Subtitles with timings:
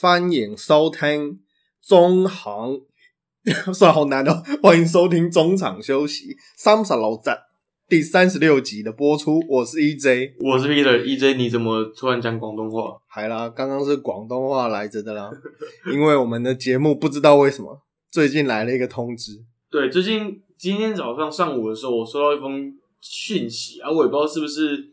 [0.00, 1.38] 欢迎收听
[1.86, 2.80] 中行，
[3.74, 4.42] 算好难哦。
[4.62, 7.30] 欢迎收听中场休息三十六集
[7.86, 9.44] 第三十六集的播出。
[9.46, 12.98] 我是 EJ，我是 Peter，EJ，你怎么突然讲广东话？
[13.08, 15.30] 还啦，刚刚是广东话来着的啦。
[15.92, 24.88] 因为我们的节目不知道为什么最近来了一个通知，对，最近今天早上上午的时候，我收到一封讯息啊，我也不知道是不是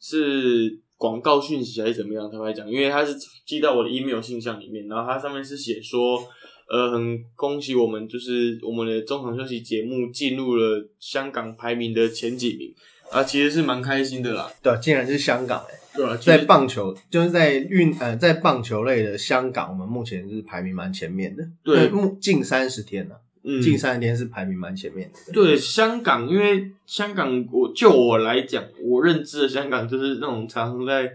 [0.00, 3.14] 是广告讯息还是怎么样，他会讲，因为他是
[3.46, 6.22] 寄到我的 email 信箱里面，然后它上面是写说，
[6.68, 12.70] 呃，很恭喜我们，就是我们的中场休息节目进入了香港排名的前几名。
[13.10, 21.42] 啊，其实是蛮开心的啦，对，竟然是香港哎、对啊，在棒球就是在运呃在棒球类的香港，我们目前是排名蛮前面的。
[21.64, 21.88] 对。
[21.88, 25.32] 目近三十天了、嗯近三十天是排名蛮前面的。
[25.32, 31.10] 对香港，因为香港，我就我来讲，我认知的香港就是那种常常在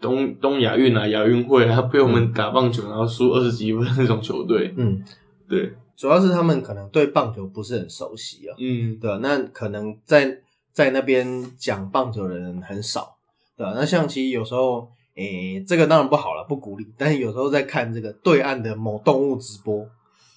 [0.00, 4.72] 东东亚运啊、亚运会啊，被我们打棒球然后输二十几分那种球队。
[4.76, 5.02] 嗯，
[5.48, 13.16] 对，主要是他们可能对棒球不是很熟悉啊，嗯，对吧、那可能在在那边讲棒球的人很少，
[13.56, 16.86] 对吧、那像其实有时候，诶、这个当然不好了，不鼓励。
[16.98, 19.86] 但是有时候在看这个对岸的某动物直播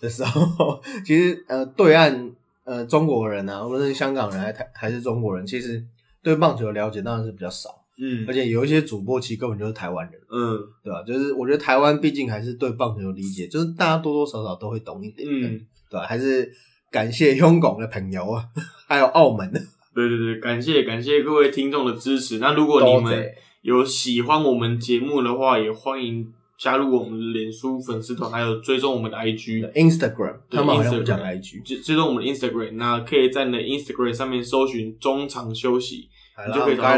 [0.01, 2.31] 的时候，其实呃，对岸
[2.63, 5.83] 呃中国人啊，无论是香港人还台还是中国人，其实
[6.21, 7.69] 对棒球的了解当然是比较少，
[8.01, 10.19] 嗯而且有一些主播其实根本就是台湾人。
[10.31, 11.01] 嗯对吧？
[11.03, 16.05] 就是我觉得台湾毕竟还是对棒球有理解，就是大家多多少少都会懂一点，嗯，对吧？
[16.05, 16.51] 还是
[16.91, 18.45] 感谢香港的朋友啊，
[18.87, 19.59] 还有澳门的，
[19.95, 22.37] 对对对，感谢感谢各位听众的支持。
[22.39, 23.25] 那如果你们
[23.61, 29.71] 有喜欢我们节目的话，也欢迎加入我们的脸书粉丝团，还有追踪我们的 IG。
[29.71, 36.09] Instagram，对他们好像不 Instagram 讲 IG，追追踪我们的 Instagram，那可以在你的 Instagram 上面搜寻中场休息，
[36.45, 36.97] 你就可以找到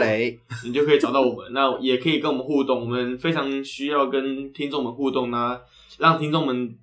[0.65, 1.45] 你就可以找到我们。
[1.53, 5.61] 那也可以跟我们互动，我们非常需要跟听众们互动那
[5.99, 6.75] 让听众们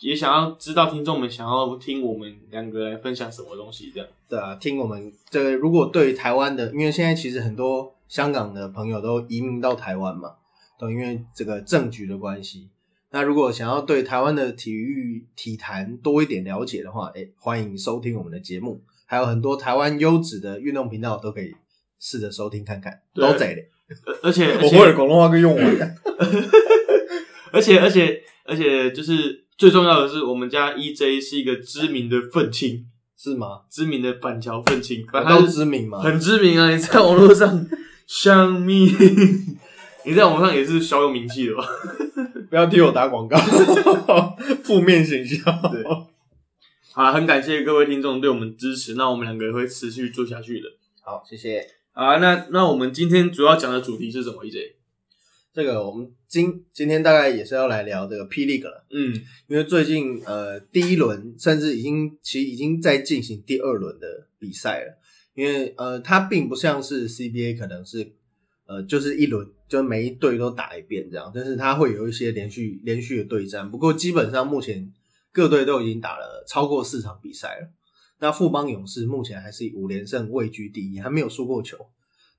[0.00, 4.08] 也想要知道听众们想要听我们两个来分享什么东西，这样。
[4.26, 10.30] 对啊，听我们这个，如果对台湾的，因为现在其实很多香港的朋友都移民到台湾嘛，
[10.82, 12.68] 都因为这个政局的关系。
[13.12, 21.54] 那如果想要对台湾的体育体坛多一点了解的话，哎，欢迎收听我们的节目，还有很多台湾优质的运动频道都可以
[22.00, 23.62] 试着收听看看，对都在的。
[24.06, 25.94] 而而且我且会的广东话跟用完了。
[27.52, 33.60] 而且而且而且就是最重要的是，我们家 EJ 是一个知名的愤青， 是吗？
[33.70, 36.00] 知名的板桥愤青，反正他都知名吗？
[36.02, 36.74] 很知名啊！
[36.74, 37.68] 你在网络上，
[38.08, 38.88] 香蜜，
[40.04, 41.64] 你在网上也是小有名气的吧？
[42.50, 43.36] 不要替我打广告，
[44.62, 45.44] 负面形象。
[45.70, 45.82] 对
[46.92, 50.68] 好啦，很感谢各位听众对我们支持，那我们两个也会持续做下去的。
[51.02, 51.66] 好，谢谢。
[51.92, 54.72] 啊，那那我们今天主要讲的主题是什么？EJ？
[55.54, 59.14] 这个我们今今天大概也是要来聊这个霹雳 e 了，嗯
[59.48, 64.98] 因为最近呃第一轮甚至已经其实已经在进行第二轮的比赛了，
[65.34, 68.12] 因为呃它并不像是 CBA 可能是
[68.66, 74.92] 呃就是一轮就每一队都打一遍这样，但是他会有一些连续连续的对战，不过基本上目前
[75.32, 77.70] 各队都已经打了超过四场比赛了。
[78.18, 81.86] 那富邦勇士目前还是以五连胜位居第一，还没有输过球。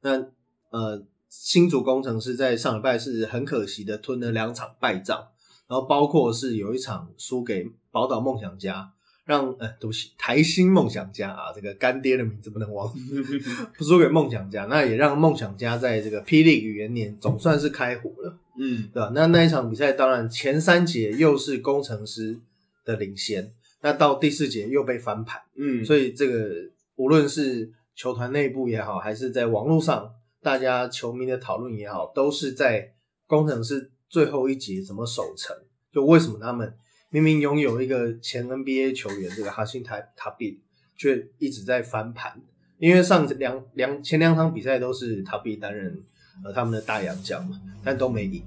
[0.02, 0.28] 那
[0.70, 5.30] 呃，新竹工程师在上礼拜是很可惜的吞了两场败仗，
[5.68, 8.92] 然后包括是有一场输给宝岛梦想家，
[9.26, 12.92] 让呃对不起台新梦想家啊，这个干爹的名字不能忘，
[13.78, 18.38] 不输给梦想家，那也让梦想家在这个霹雳语元年总算是开火了。
[18.60, 18.90] 嗯。
[18.94, 19.12] 对吧？
[19.16, 22.38] 那那一场比赛，当然前三节又是工程师
[22.86, 23.52] 的领先，
[23.82, 26.52] 那到第四节又被翻盘，嗯，所以这个
[26.96, 30.12] 无论是球团内部也好，还是在网络上
[30.42, 32.94] 大家球迷的讨论也好，都是在
[33.26, 35.56] 工程师最后一节怎么守城，
[35.92, 36.74] 就为什么他们
[37.14, 40.60] 明明拥有一个前 NBA 球员这个哈辛塔塔比，
[40.98, 42.42] 却一直在翻盘。
[42.80, 46.04] 因为上两两前两场比赛都是塔比担任
[46.44, 48.42] 呃他们的大洋将嘛，但都没赢，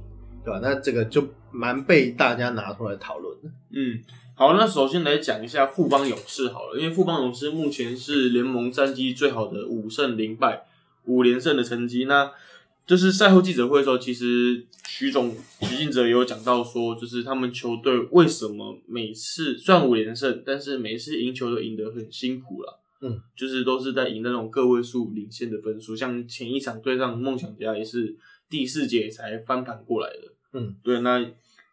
[0.44, 0.58] 对吧？
[0.60, 3.48] 那这个就蛮被大家拿出来讨论的。
[3.70, 4.02] 嗯，
[4.34, 10.64] 好，那首先来讲一下富邦勇士好了，因为富邦勇士目前是联盟战绩最好的五胜零败
[11.04, 12.06] 五连胜的成绩。
[12.06, 12.32] 那
[12.86, 22.80] 就是赛后记者会的时候，其实徐总徐静哲也有讲到说，就是他们球队为什么每次虽然五连胜，但是每次赢球都赢得很辛苦了。
[23.02, 28.16] 嗯，就是都是在赢那种个位数领先的分数，像前一场对上梦想家也是
[28.48, 30.32] 第四节才翻盘过来的。
[30.54, 31.22] 嗯，对，那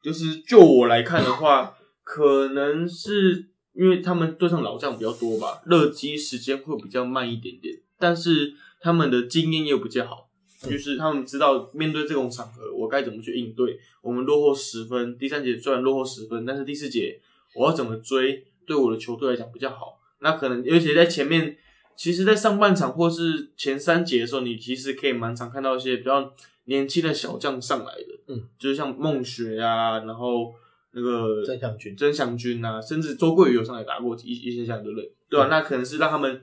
[0.01, 10.27] 就是就我来看的话，可能是因为他们对上老将比较多吧，热机时间会比较慢一点点，但是他们的经验又比较好，
[10.63, 13.77] 就是他们知道面对这种场合，我该怎么去应对。
[14.01, 17.19] 我们落后十分，第三节虽然落后十分，但是第四节
[17.55, 19.99] 我要怎么追，对我的球队来讲比较好。
[20.19, 21.57] 那可能尤其在前面，
[21.95, 26.31] 其实，在上半场或是前三节的时候，你其实可以蛮常看到一些比较
[26.65, 30.53] 年轻的小将上来的，嗯，就是像孟学啊，然后
[30.93, 35.11] 那个曾祥军曾祥军啊，甚至周桂宇有上来打过一一些下，对不对？
[35.29, 36.41] 对吧、那可能是让他们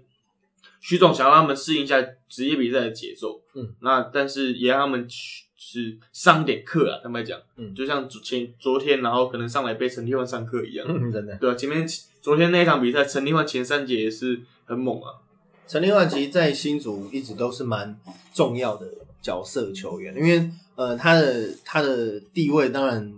[0.81, 11.37] 徐总想让他们适应一下职业比赛的节奏，嗯，那但是也让他们去是上点课啊，坦白讲，嗯就像昨前昨天，然后可能上来被陈立焕上课一样，嗯，真的。
[11.37, 11.87] 对啊，前面
[12.21, 15.21] 昨天那一场比赛，陈立焕前三节也是很猛啊，
[15.67, 17.99] 陈立焕其实，在新竹一直都是蛮
[18.33, 18.89] 重要的
[19.21, 23.13] 角色球员，因为呃，他的他的地位当然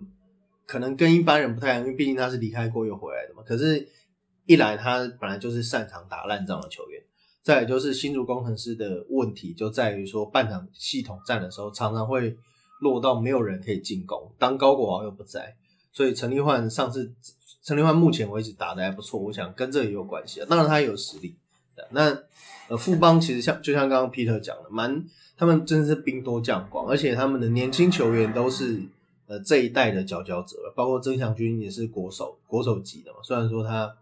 [0.66, 3.42] 可能跟一般人不太一样，因为毕竟他是离开过又回来的嘛。
[3.46, 3.88] 可是，
[4.46, 7.01] 一来他本来就是擅长打烂仗的球员，
[7.42, 12.36] 再就是新竹工程师的问题就在于说，半场系统战的时候常常会
[12.80, 15.56] 落到没有人可以进攻，当高国豪又不在，
[15.92, 17.12] 所以陈立焕上次
[17.62, 20.46] 陈立焕目前为止打的还不错，我想跟这也有关系啊。
[20.48, 21.34] 当然他也有实力。
[21.90, 22.16] 那
[22.68, 25.04] 呃，富邦其实像就像刚刚 Peter 讲的，蛮
[25.36, 28.80] 他们真的是兵多将广，而且他们的年轻球员都是
[29.26, 33.18] 呃这一代的佼佼者，包括曾祥军也是国手国手级的嘛。
[33.24, 33.96] 虽然说他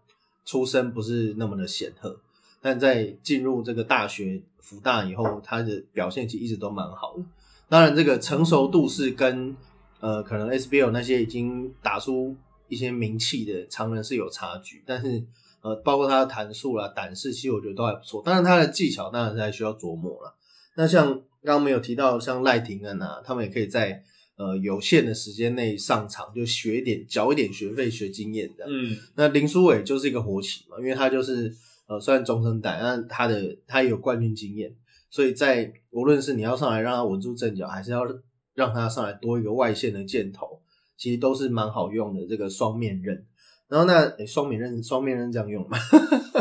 [0.45, 2.19] 出身不是那么的显赫，
[2.61, 7.23] 但在进入这个大学福大以后，他的表现其实一直都蛮好的。
[7.67, 9.55] 当然，这个成熟度是跟
[9.99, 12.35] 呃可能 SBL 那些已经打出
[12.67, 15.23] 一些名气的常人是有差距，但是。
[15.63, 18.19] 呃，包括他的弹速啦、胆识，其实我觉得都还不错。
[18.25, 20.35] 当然，他的技巧当然是还需要琢磨了。
[20.75, 21.07] 那像
[21.43, 24.03] 刚刚没有提到，像赖廷恩啊，他们也可以在
[24.37, 28.65] 呃有限的时间内上场，就学一点、缴一点学费、学经验的。
[28.67, 31.55] 嗯，那林书伟就是一个活棋嘛，因为他就是
[31.91, 34.73] 呃虽然中生代，但他的他也有冠军经验，
[35.09, 38.03] 所以在无论是你要上来让他稳住阵脚，还是要
[38.53, 40.61] 让他上来多一个外线的箭头，
[40.95, 43.25] 其实都是蛮好用的这个双面刃。
[43.67, 45.77] 然后那诶双面刃双面刃这样用嘛，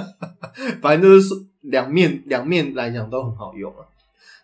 [0.81, 3.85] 反正就是两面两面来讲都很好用啊。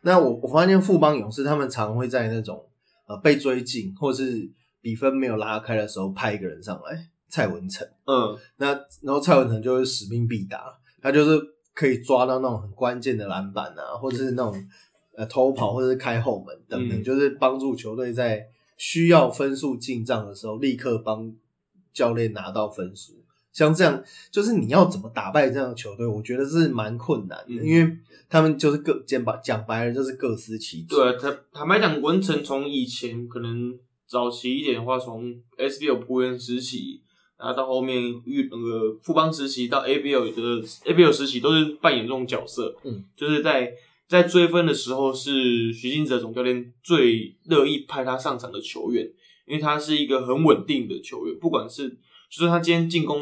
[0.02, 2.64] 那我我发现富邦勇士他们常会在那种
[3.06, 4.50] 呃被追进或是
[4.80, 7.86] 比分没有拉开的时候派一个人上来，蔡文成。
[8.06, 8.68] 嗯，那
[9.02, 11.40] 然后蔡文成就会使命必达，他就是
[11.72, 14.52] 可以抓到那种很关键的篮板啊，或者是那种
[15.14, 18.44] 呃偷跑或者是开后门等等，嗯就是帮助球队在
[18.76, 21.32] 需要分数进账的时候，立刻帮
[21.92, 23.12] 教练拿到分数。
[23.52, 27.96] 像这样，就是你要怎么打败这样的球队，我觉得是蛮困难的，嗯因为
[28.28, 30.88] 他们就是各讲白讲白了就是各司其职。
[30.96, 33.78] 对啊，坦坦白讲，文成从以前可能
[34.08, 37.00] 早期一点的话，从 SBL 仆员时期，
[37.38, 42.74] 然后到后面遇那个富邦时期到 ABL 的 ABL 时期，都是扮演这种角色。
[42.84, 43.72] 嗯，就是在
[44.08, 49.04] 在追分的时候，是徐金哲总教练最乐意派他上场的球员，
[49.46, 51.90] 因为他是一个很稳定的球员，不管是
[52.30, 53.20] 就是他今天进攻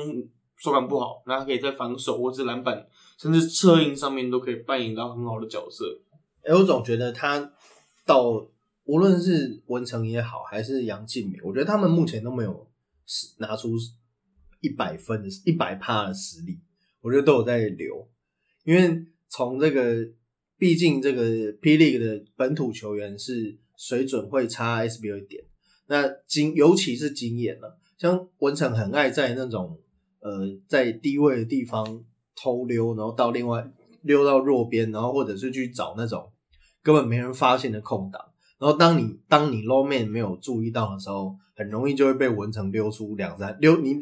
[0.58, 2.86] 手感不好，那他可以在防守或是篮板
[3.18, 5.98] 甚至策应上面都可以扮演到很好的角色。
[6.42, 7.52] 哎、我总觉得他
[8.06, 8.46] 到
[8.84, 12.66] 无论是文成也好，还是杨敬敏，我觉得他们目前都没有
[13.06, 13.70] 实拿出
[14.64, 16.58] 一百分的、一百趴的实力，
[17.02, 18.08] 我觉得都有在留。
[18.64, 19.94] 因为从这个，
[20.56, 25.44] 毕竟这个 P League 的本土球员是水准会差 SBL 一点，
[25.88, 29.78] 那经尤其是经验了，像文成很爱在那种
[30.20, 32.02] 呃在低位的地方
[32.34, 36.32] 偷溜，然后到另外溜到弱边，然后或者是去找那种
[36.82, 38.22] 根本没人发现的空档。
[38.58, 43.98] 然后当你当你 low man 没有注意到的时候，很容易就会被文成溜出两三溜，你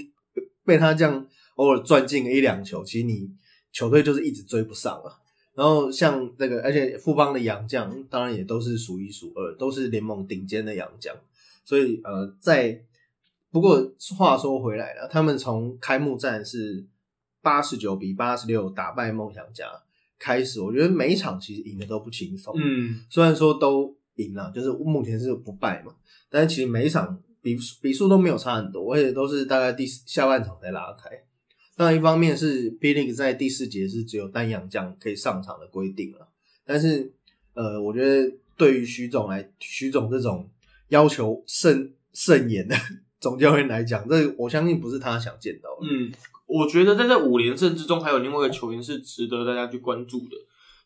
[0.64, 1.26] 被他这样
[1.56, 3.30] 偶尔赚进一两球，其实你
[3.72, 5.18] 球队就是一直追不上啊。
[5.54, 11.14] 然后像那个，而且富邦的洋将当然也都是数一数二，都是联盟顶尖的洋将。
[11.64, 12.82] 所以呃，在
[13.50, 16.86] 不过话说回来了，他们从开幕战是
[17.42, 19.66] 八十九比八十六打败梦想家
[20.18, 22.54] 开始，我觉得每一场其实赢的都不轻松。
[22.56, 25.94] 嗯，虽然说都赢了，就是目前是不败嘛，
[26.30, 31.10] 但是其实每一场比比数都没有差很多，而且都是大概第四下半场才拉开。
[31.76, 36.28] 当然，一方面是 B League 在第四节是只有单阳将可以上场的规定了，
[36.64, 37.12] 但是
[37.54, 40.48] 呃，我觉得对于徐总来，徐总这种
[40.88, 42.76] 要求甚甚严的
[43.18, 45.86] 总教练来讲，这我相信不是他想见到的。
[45.90, 46.12] 嗯，
[46.46, 50.36] 我觉得在这五连胜之中，还有另外一个球员是值得大家去关注的，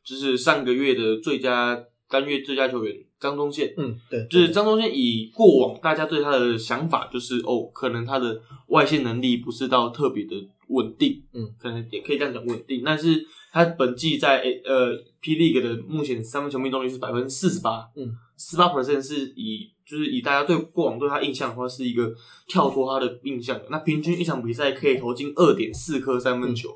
[0.04, 3.72] 就是上个月的最佳单月最佳球员张宗宪。
[3.76, 10.34] 嗯，对，就是张宗宪以过往大家对他的想法就是哦，可能他的外线能力不是到特别的
[10.68, 12.82] 稳定，嗯，可能也可以这样讲稳定。
[12.84, 22.12] 但是他本季在呃 P League 的目前三分球命中率是百分之四十八，嗯，四八 percent 是以就是以大家对过往对他印象的话，是一个
[22.48, 23.66] 跳脱他的印象的。
[23.70, 26.68] 那平均一场比赛可以投进二点四颗三分球，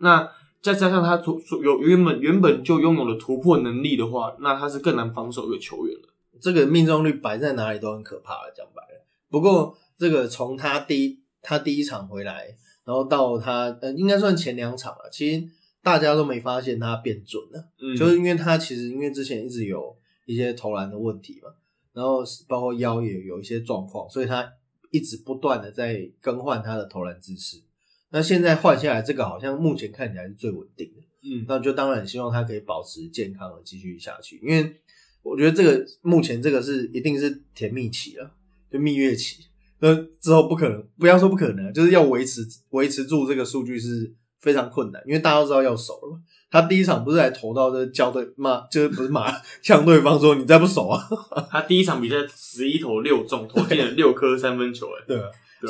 [0.00, 0.28] 那
[0.66, 6.08] 再加上他突有原本原本就拥有了突破能力的话，那他是更难防守一个球员了。
[6.40, 9.06] 这个命中率摆在哪里都很可怕了，讲白了。
[9.30, 12.48] 不过这个从他第一他第一场回来，
[12.84, 15.48] 然后到他呃应该算前两场了，其实
[15.84, 21.50] 大家都没发现他变准了，嗯，就是因为他其实因为之前一直有一些投篮的问题嘛，
[21.92, 24.52] 然后包括腰也有一些状况，所以他
[24.90, 27.62] 一直不断的在更换他的投篮姿势。
[28.10, 31.02] 那现在换下来，这个好像目前看起来是最稳定的。
[31.28, 34.76] 嗯那就当然希望他可以保持健康的继续下去，因为
[35.22, 38.30] 我觉得这个目前这个是一定是甜蜜期了，
[38.70, 39.44] 就蜜月期，
[39.80, 46.22] 那之后不可能，不要说不可能，就是要维持维持住这个数据是非常困难，因为大家都知道要熟了嘛。
[46.50, 49.30] 他第一场不是还投到这交对骂， 就是不是骂
[49.62, 51.00] 呛对方说你再不守啊，
[51.50, 55.20] 他第一场比赛十一投六中，投进了六颗三分球，哎，对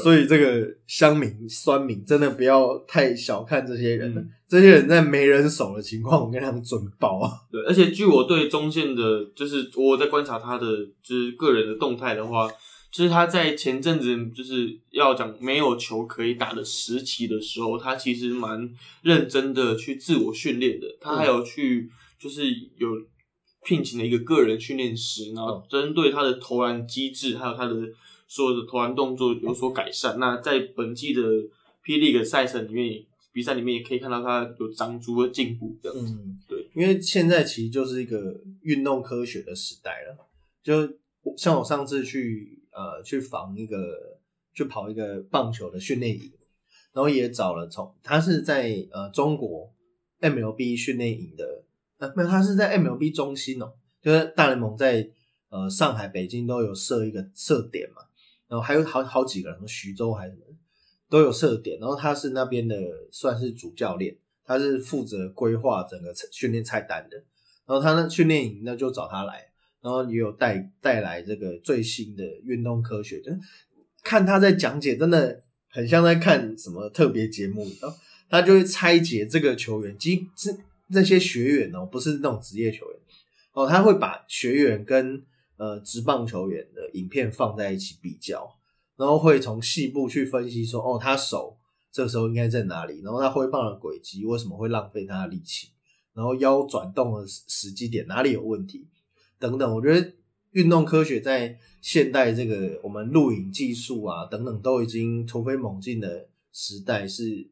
[0.02, 4.30] 所以这个乡民酸民真的不要太小看这些人了，嗯。
[4.48, 7.32] 这些人在没人守的情况，我跟他们准爆啊！
[7.50, 10.64] 对，而且据我对中线的，就是我在观察他的
[11.02, 12.48] 就是个人的动态的话，
[12.96, 18.72] 就是他在前阵子就是要讲没有球可以打的时期的时候，他其实蛮
[19.02, 20.96] 认真的去自我训练的。
[20.98, 22.88] 他还有去就是有
[23.66, 27.74] 聘请了一个个人训练师，然后针对他的投篮机制还有他的
[28.26, 30.18] 所有的投篮动作有所改善。
[30.18, 31.20] 那在本季的
[31.84, 35.76] 霹雳的赛程里面，比赛里面也可以看到他有长足的进步。
[35.82, 40.16] 这样子，嗯，对，因为现在其实就是一个运动科学的时代了。
[40.64, 40.96] 就
[41.36, 44.20] 像我上次去呃去防一个
[44.54, 46.32] 去跑一个棒球的训练营，
[46.92, 49.72] 然后也找了从他是在呃中国
[50.20, 51.64] MLB 训练营的，
[51.96, 55.10] 呃没有他是在 MLB 中心哦，就是大联盟在
[55.48, 58.02] 呃上海、北京都有设一个设点嘛，
[58.46, 60.44] 然后还有好好几个人，什么徐州还是什么
[61.08, 62.76] 都有设点，然后他是那边的
[63.10, 64.16] 算是主教练。
[64.48, 67.16] 他是负责规划整个训练菜单的，
[67.66, 69.50] 然后他那训练营那就找他来，
[69.86, 73.30] 然后也有带带来这个最新的运动科学，就
[74.02, 77.96] 看他在讲解，真的很像在看什么特别节目，然后
[78.28, 82.98] 他就会拆解这个球员，即是那些学员哦，不是那种职业球员
[83.52, 85.22] 哦，他会把学员跟
[85.56, 88.56] 呃职棒球员的影片放在一起比较，
[88.96, 91.56] 然后会从细部去分析说，哦，他手。
[91.92, 93.00] 这时候应该在哪里？
[93.02, 95.68] 然后他挥棒的轨迹为什么会浪费他的力气？
[96.12, 98.86] 然后腰转动的时机点哪里有问题？
[99.38, 100.12] 等等，我觉得
[100.52, 107.46] 运动科学在现代这个我们录影技术啊等等都已经突飞猛进的时代，是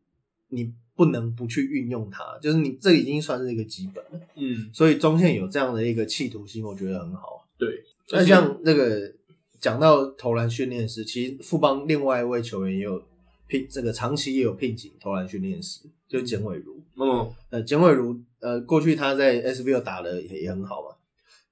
[0.49, 4.27] 你不能不去运用它，就是你这已经算是一个基本了。
[4.35, 7.47] 嗯，所以中线有这样的一个企图心，我觉得很好。
[7.59, 7.83] 对。
[8.11, 9.13] 那像那个
[9.61, 13.03] 讲到投篮训练师，其实富邦另外一位球员也有。
[13.47, 16.81] 聘这个长期也有聘请投篮训练师，就简伟如。
[16.97, 20.97] 嗯，呃，简伟如呃，过去他在 SBL 打的也也很好嘛，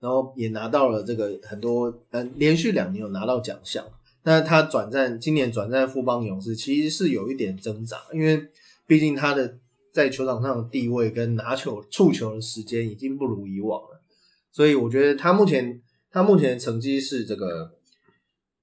[0.02, 3.86] 然后也拿到了这个很多呃，连续两年有拿到奖项。
[4.24, 8.48] 那他转战今年转战富邦勇士，其实是有一点挣扎，因为
[8.86, 9.56] 毕竟他的
[9.92, 14.02] 在球场上的地位跟拿球触球的时间已经不如以往了，
[14.50, 15.80] 所以我觉得他目前
[16.10, 17.78] 他目前的成绩是这个。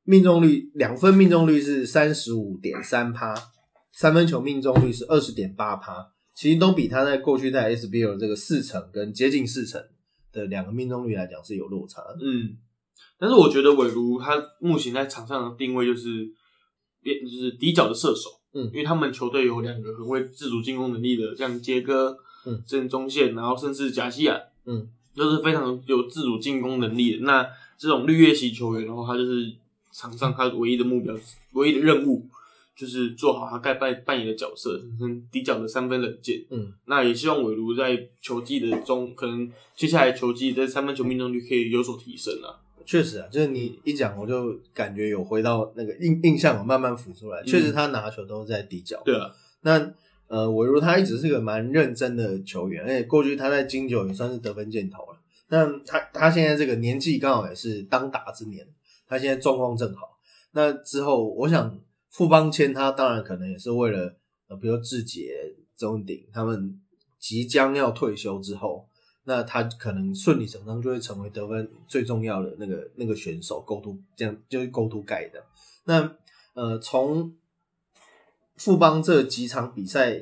[0.05, 3.31] 命中率两分命中率是三十五点三趴，
[3.93, 9.79] 三分球命中率是二十点八趴，其实都比他在过去在 SBL 这个四成跟接近四成
[10.31, 12.17] 的两个命中率来讲是有落差的。
[12.21, 12.57] 嗯，
[13.17, 16.29] 但是我觉得韦如他目前在场上的定位就是
[17.01, 27.25] 边就是底角的射手，嗯因为他们球队有两个很会自主进攻能力的，像杰哥，嗯，正中线，然后甚至贾西亚，嗯，都是非常有自主进攻能力的。
[27.25, 29.53] 那这种绿叶型球员的话，他就是
[29.91, 31.15] 场上他唯一的目标、
[31.53, 32.27] 唯一的任务，
[32.79, 36.41] 就是做好他该扮扮演的角色，跟底角的三分冷箭。
[36.49, 42.55] 嗯，那也希望韦如在球技的中，可能接下来球技在三分球命中率可以有所提升啊。
[42.85, 47.43] 确实啊，就是你一讲，我就感觉有回到那个印印象，有慢慢浮出来。
[47.43, 49.01] 确实，他拿球都是在底角。
[49.03, 49.29] 对啊，
[49.61, 49.93] 那
[50.27, 55.19] 呃，韦如他一直是个蛮认真的球员，而且过去他在金九也算是得分箭头了。
[55.49, 58.65] 那他他现在这个年纪刚好也是当打之年，
[59.05, 60.17] 他现在状况正好。
[60.53, 61.77] 那之后，我想
[62.09, 64.15] 富邦签他，当然可能也是为了
[64.47, 66.79] 呃，比如志杰、周鼎他们
[67.19, 68.87] 即将要退休之后，
[69.25, 75.43] 那他可能顺理成章就会成为得分最重要的那个那个选手，勾图这样就是勾图盖的。
[75.85, 76.15] 那
[76.53, 77.35] 呃，从
[78.55, 80.21] 富邦这几场比赛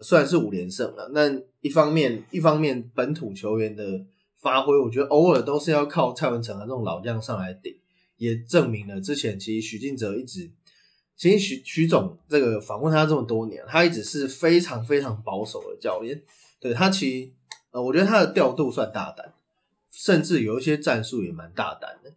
[0.00, 4.04] 虽然是五连胜了，那一方面一方面本土球员的
[4.40, 7.74] 发挥，我觉得偶尔都是要靠蔡文成啊这种老将上来顶，
[8.16, 10.50] 也证明了之前其实许晋哲一直，
[11.16, 16.22] 其实徐徐总这个访问他这么多年，他一直是非常非常保守的教练，
[16.60, 17.30] 对他其实
[17.70, 19.32] 呃，我觉得他的调度算大胆，
[19.90, 22.12] 甚至有一些战术也蛮大胆的，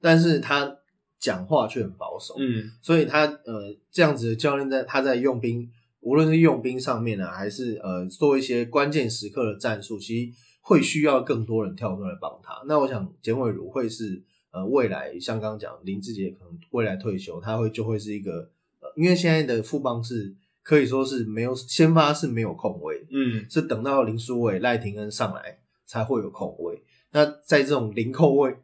[0.00, 0.76] 但是他
[1.18, 12.62] 讲话却很保守，嗯所以他呃这样子的教练在他在用兵，无论是用兵上面呢，还是呃做一些关键时刻的战术，其实会需要更多人跳出来帮他。
[12.66, 14.22] 那我想简伟如会是
[14.58, 18.50] 呃未来像刚刚讲林志杰可能未来退休，他会就会是一个
[18.80, 26.82] 呃，因为现在的富邦是可以说是没有先发是没有空位，嗯是等到林书伟、赖廷恩上来才会有空位。
[27.12, 28.56] 那在这种零空位，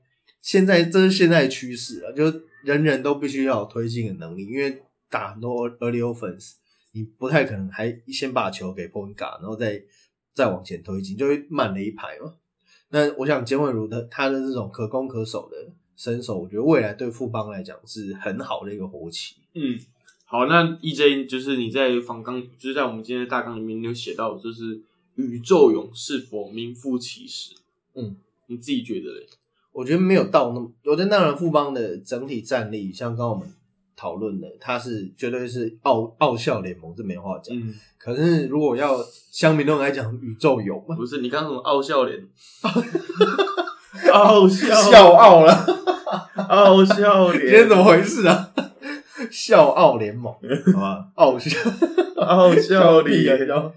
[0.42, 6.54] 现在这是现在的趋势啊，就是人人都必须要有推进的能力，因为打很多 early offense，
[6.92, 9.82] 你不太可能还先把球给 point guard，然后再
[10.34, 12.34] 再往前推进，就会慢了一排嘛。
[12.90, 19.36] 那我想简伟如的他的这种可攻可守的身手，我觉得未来对富邦来讲是很好的一个活棋。
[19.54, 19.78] 嗯，
[20.24, 24.80] 好，那 EJ 就是你在访纲，就是在我们今天的大纲里面，你有写到，就是
[25.14, 27.54] 宇宙勇是否名副其实？
[27.94, 29.26] 嗯，你自己觉得嘞？
[29.72, 33.48] 我觉得没有到那么，我觉得当然富邦的整体战力，像刚刚我们
[33.96, 37.56] 讨论的，他是绝对是傲傲笑联盟，这没话讲。
[37.56, 38.98] 嗯，可是如果要
[39.30, 42.28] 乡民论来讲，宇宙勇嘛，不是，你刚刚什么傲笑脸？
[44.12, 45.83] 傲笑，笑傲了，
[46.48, 48.52] 傲笑脸，今天怎么回事啊？
[49.30, 50.34] 笑傲联盟，
[50.74, 51.58] 好吧，傲笑。
[52.16, 53.22] 傲笑脸？
[53.22, 53.74] 屁啊笑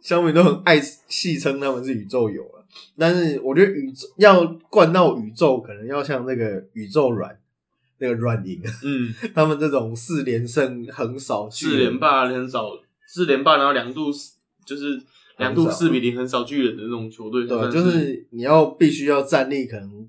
[0.00, 2.64] 乡民都很爱戏称他们是宇宙有了，
[2.96, 7.36] 但是我觉得宇宙要灌到宇宙，可能要像那个宇宙软
[7.98, 11.74] 那个软银，嗯，他们这种四连胜横扫巨人。
[11.74, 12.70] 四连霸很少，
[13.06, 14.10] 四连霸然后两度
[14.64, 14.98] 就是
[15.36, 20.08] 两度四比零很少巨人的那种球队，对，算就是你要必须要站立可能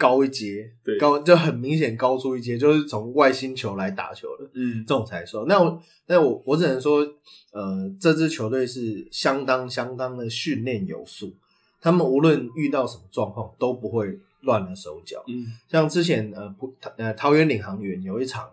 [0.00, 5.44] 高一阶，对高就很明显高出一阶，就是从外星球来打球的嗯这种才说。
[5.46, 7.06] 那我那我我只能说，
[7.52, 11.34] 呃，这支球队是相当相当的训练有素，
[11.82, 15.22] 他们无论遇到什么状况都不会乱了手脚。
[15.28, 18.48] 嗯像之前呃不呃桃园领航员有一场，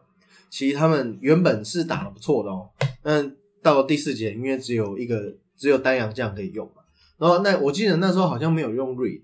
[0.50, 2.70] 其实他们原本是打的不错的哦，
[3.02, 6.82] 但到第四节因为只有一个只有丹阳将可以用嘛，
[7.18, 9.22] 然后那我记得那时候好像没有用 read，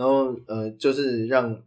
[0.00, 1.62] 然后呃就是让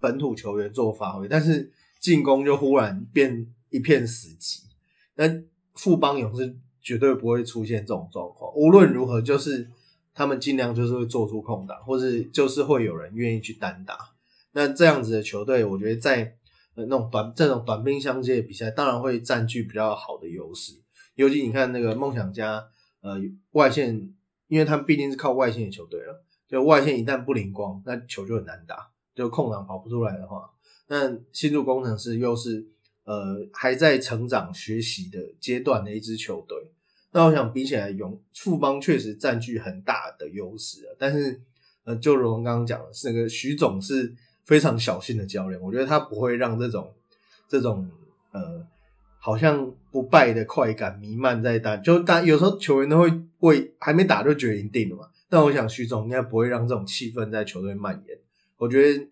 [0.00, 4.62] 本土球员做发挥，但是进攻就忽然变一片死寂。
[5.16, 5.42] 那
[5.74, 9.68] 富邦勇士绝对不会出现这种状况，无论如何就是
[10.14, 13.98] 他们尽量就是会做出空档，或是就是会有人愿意去单打。
[14.52, 16.36] 那这样子的球队，我觉得在
[16.76, 20.72] 呃那种短这种短兵相接的比赛，当然会占据比较好的优势。
[21.14, 22.64] 尤其你看那个梦想家，
[23.02, 24.14] 呃，外线，
[24.48, 30.50] 因为他们毕竟是靠外线的球队了，就外线一旦不灵光，那球就很难打，就空档跑不出来的话，
[30.88, 32.66] 那新入工程师又是
[33.04, 36.56] 呃还在成长学习的阶段的一支球队。
[37.12, 41.40] 那我想比起来，勇富邦确实占据很大的优势啊，但是
[41.84, 44.12] 呃，就如我们刚刚讲的，是那个徐总是
[44.44, 46.92] 非常小心的教练，我觉得他不会让这种
[47.48, 47.88] 这种
[48.32, 48.66] 呃
[49.18, 58.18] 好像不败的快感弥漫在大，就大有时候球员都会为还没打就觉得赢定了嘛，但我想徐总应该不会让这种气氛在球队蔓延，
[58.58, 59.06] 我觉得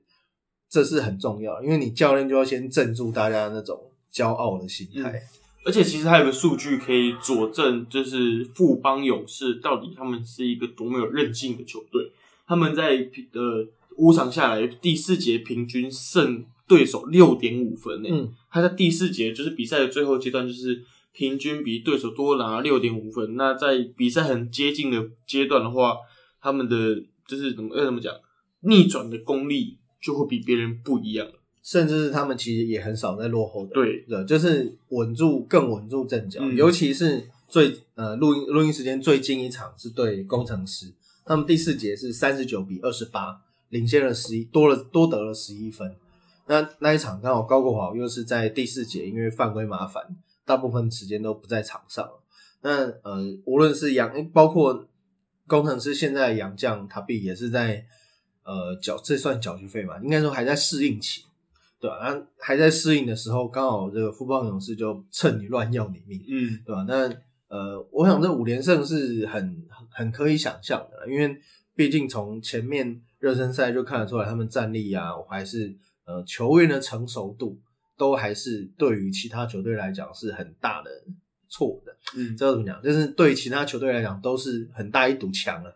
[0.68, 5.22] 这是很重要，因为你教练就要先镇住大家那种骄傲的心态。
[5.64, 12.11] 而且其实还有个数据可以佐证，就是富邦勇士到底他们是一个多么有韧性的球队。
[12.46, 13.64] 他们在呃
[13.96, 18.09] 五场下来，第四节平均胜对手六点五分呢。
[18.11, 23.37] 嗯，他在第四节就是比赛的最后阶段，就是平均比对手多拿六点五分。
[23.37, 25.96] 那在比赛很接近的阶段的话，
[26.40, 26.96] 他们的
[27.27, 28.14] 就是怎么要怎么讲，
[28.61, 31.27] 逆转的功力就会比别人不一样。
[31.62, 40.92] 甚至是他们其实也很少在落后的，对，的，就是稳住更稳住阵脚，嗯尤其是最呃录音录音时间最近一场是对工程师，
[41.25, 45.94] 他们第四节是三十九比二十八，领先了十一，多了多得了十一分。
[46.48, 50.03] 那那一场刚好高国豪又是在第四节，因为犯规麻烦，
[50.44, 52.22] 大部分时间都不在场上了。
[52.62, 54.88] 那呃，无论是杨，包括
[55.46, 57.85] 工程师现在的杨将塔比也是在
[58.44, 59.98] 呃缴，这算缴学费嘛？
[60.02, 61.24] 应该说还在适应期。
[61.81, 67.12] 对吧、那还在适应的时候，刚好这个富邦勇士就趁你乱要你命，嗯，对吧、那
[67.48, 71.37] 呃，我想这五连胜是很很可以想象的，因为
[71.74, 77.59] 毕竟从前面热身赛就看得出来，他们战力啊，还是呃球员的成熟度
[78.03, 80.91] 都还是对于其他球队来讲是很大的
[81.49, 81.95] 错的。
[82.17, 82.83] 嗯，这怎么讲？
[82.83, 85.73] 就是对其他球队来讲都是很大一堵墙了。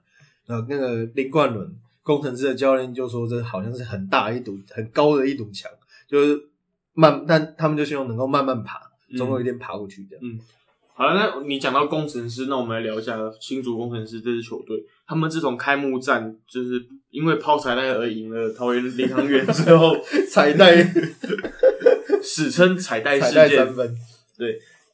[0.49, 5.71] 呃，那个林冠伦工程师的教练就说，这好像是很大一堵、很高的一堵墙，
[6.09, 6.41] 就是
[6.95, 8.81] 慢，但他们就希望能够慢慢爬，
[9.17, 10.17] 总有一天爬过去的。
[10.21, 10.41] 嗯
[10.99, 14.83] 好了，那你讲到工程师，那我们来聊一下新竹工程师这支球队。
[15.07, 19.95] 他们自从开幕战就是因为抛彩带而赢了桃园领航员之后，
[20.31, 20.83] 彩 带
[22.23, 23.75] 史称彩带彩事件带三。
[23.75, 23.97] 分，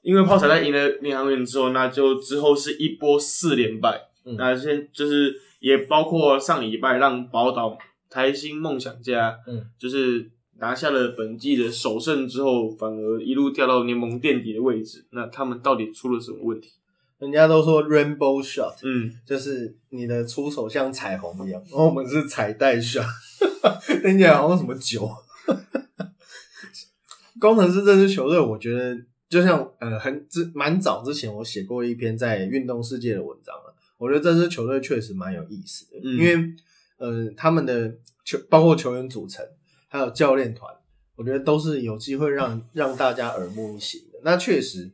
[0.02, 4.08] 因为泡彩带赢了领航员之后，那就之后是一波四连败。
[4.24, 7.76] 嗯那现就是也包括上礼拜让宝岛
[8.08, 15.04] 台新梦想家，嗯，就是拿下了本季的首胜之后，反而一路掉到联盟垫底的位置。
[15.10, 16.70] 那他们到底出了什么问题？
[17.18, 23.06] 人家都说 rainbow shot，嗯，就是你的出手像彩虹一样，然后我们是彩带 shot，
[24.02, 25.08] 听起来好像什么酒。
[27.42, 28.96] 工程师这支球队，我觉得
[29.28, 33.74] 就像呃很之蛮早之前我写过一篇在运动世界的文章了。
[33.98, 36.54] 我觉得这支球队确实蛮有意思的，嗯因为
[36.98, 37.92] 呃他们的
[38.24, 39.44] 球包括球员组成
[39.88, 40.72] 还有教练团，
[41.16, 44.20] 我觉得都是有机会让让大家耳目一新的。
[44.22, 44.92] 那确实，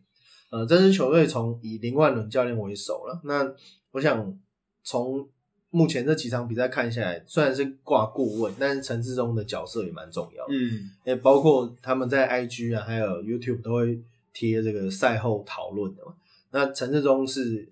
[0.50, 3.20] 呃，这支球队从以林万伦教练为首了。
[3.24, 3.52] 那
[3.90, 4.38] 我想
[4.82, 5.28] 从
[5.70, 10.54] 目前这几场比赛看下来，虽然是挂顾问，但是陈志忠的角色也蛮重要的。
[10.54, 14.00] 嗯也包括他们在 IG 啊，还有 YouTube 都会
[14.32, 16.14] 贴这个赛后讨论的嘛。
[16.50, 17.68] 那陈志忠是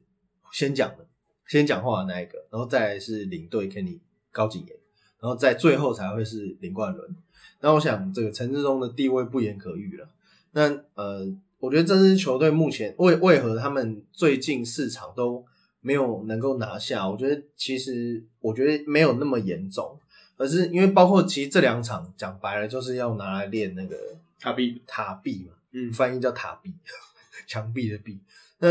[0.53, 1.07] 先讲的，
[1.47, 4.77] 先讲话的那一个，然后再来是领队 Kenny 高景言，
[5.21, 7.17] 然后在最后才会是林冠伦。
[7.61, 10.09] 那我想这个陈志忠的地位不言可喻了。
[10.53, 11.27] 那呃，
[11.59, 15.45] 我觉得这支球队目前为为何他们最近四场都
[15.87, 17.09] 没有能够拿下？
[17.09, 19.97] 我觉得其实我觉得没有那么严重。
[20.37, 23.97] 而是因为包括其实这两场讲白了就是要拿来练那个
[24.41, 26.75] 塔壁，塔壁嘛，嗯翻译叫塔壁，
[27.47, 28.19] 墙壁的壁。
[28.59, 28.69] 那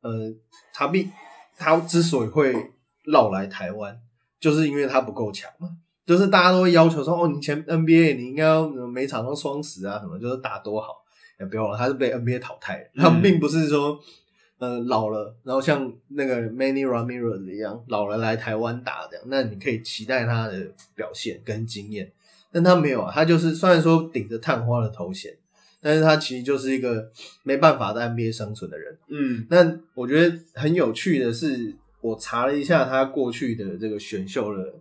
[0.00, 0.34] 呃，
[0.74, 1.08] 塔壁
[1.56, 2.72] 他之所以会
[3.04, 3.98] 绕来台湾，
[4.40, 5.78] 就是因为他不够强嘛。
[6.04, 11.04] 就是大家都会要求说，哦，你前 NBA 你应该要呃每场都双十啊，什么就是打多好。
[11.40, 13.96] 也不用了，他是被 NBA 淘汰他并不是说，
[14.58, 22.12] 呃，老了，然后像那个 Manny Ramirez 一样，老了来台湾打这样，那你可以期待他的表现跟经验。
[22.50, 25.36] 但他没有啊，他就是虽然说顶着探花的头衔，
[25.80, 27.10] 但是他其实就是一个
[27.42, 28.98] 没办法在 NBA 生存的人。
[29.08, 34.74] 嗯那我觉得很有趣的是，我查了一下他过去的这个选秀的，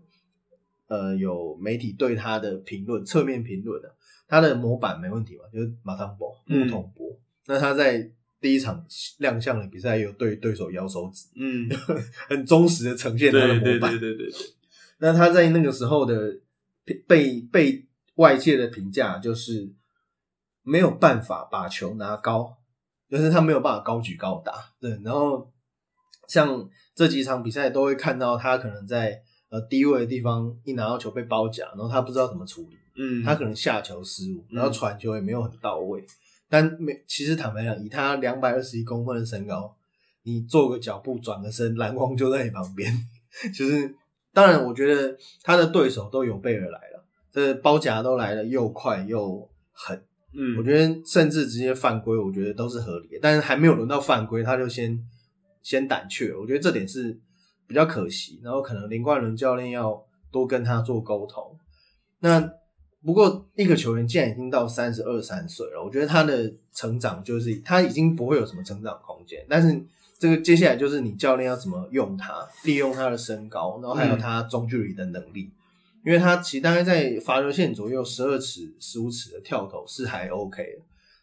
[0.87, 3.93] 呃，有媒体对他的评论，侧面评论的，
[4.27, 7.19] 他的模板没问题嘛，就是马汤博、嗯木桶博。
[7.45, 8.09] 那他在
[8.39, 8.85] 第一场
[9.17, 11.67] 亮相的比赛，也有对对手摇手指，嗯，
[12.29, 13.91] 很忠实的呈现他的对对模板。
[13.91, 14.39] 对对对对，
[14.99, 16.39] 那他在那个时候的
[17.07, 19.73] 被被外界的评价就是
[20.63, 22.57] 没有办法把球拿高，
[23.09, 24.53] 就是他没有办法高举高打。
[24.79, 25.51] 对，然后
[26.27, 36.05] 像这几场比赛都会看到他可能在呃低位的地方一拿到球被包夹，然后他不知道怎么处理，嗯，他可能下球失误，嗯然后传球也没有很到位。
[36.49, 39.75] 但没，其实坦白讲，以他两百二十一公分的身高，
[40.23, 42.91] 你做个脚步转个身，篮筐就在你旁边。
[43.53, 43.95] 就是，
[44.33, 50.01] 当然，我觉得他的对手都有备而来了，这包夹都来了，又快又狠。
[50.33, 53.19] 嗯，我觉得甚至直接犯规，我觉得都是合理的。
[53.21, 54.99] 但是还没有轮到犯规，他就先
[55.61, 57.17] 先胆怯，我觉得这点是
[57.65, 58.39] 比较可惜。
[58.43, 61.57] 然后可能林冠伦教练要多跟他做沟通。
[62.19, 62.39] 那
[63.05, 69.45] 不过一个球员既然已经到三十二三岁了，我觉得他的成长就是他已经不会有什么成长空间。
[69.47, 69.81] 但是
[70.19, 75.51] 这个接下来就是你教练要怎么用他，利用他的身高，然后还有他中距离的能力。
[76.05, 80.81] 因为他其实大概在罚球线左右十二尺、十五尺的跳投是还 OK 的，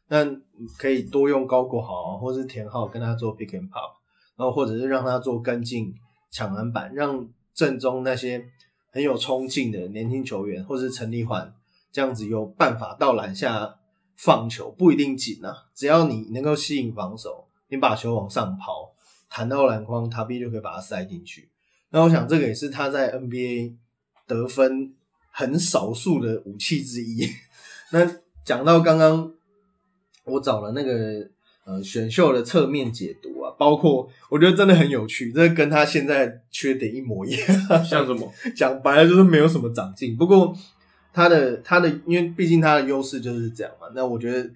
[0.08, 0.40] 那
[0.76, 3.92] 可以多用高国豪或是田浩跟他做 pick and pop，
[4.36, 5.94] 然后或者是让他做跟进
[6.30, 8.44] 抢篮板，让正中那些
[8.90, 11.54] 很有冲劲的年轻球员，或是陈立焕
[11.94, 13.76] 这样子有办法到篮下
[14.16, 18.92] 放球，不一定紧啊，只要你能够吸引防守，你把球往上抛，
[19.30, 21.48] 弹到篮筐，塔比就可以把它塞进去。
[21.90, 23.74] 那我想这个也是他在 NBA
[24.26, 24.92] 得分
[25.30, 27.30] 很少数的武器之一。
[27.92, 28.04] 那
[28.44, 29.32] 讲到刚刚
[30.24, 31.30] 我找了那个
[31.64, 37.84] 呃选秀的侧面解读啊，包括我觉得真的很有趣，这跟他现在缺点一模一样。
[37.84, 38.32] 像什么？
[38.56, 40.16] 讲白了就是没有什么长进。
[40.16, 40.52] 不过
[41.14, 43.86] 他的他的，因为毕竟他的优势就是这样嘛。
[43.94, 44.50] 那我觉得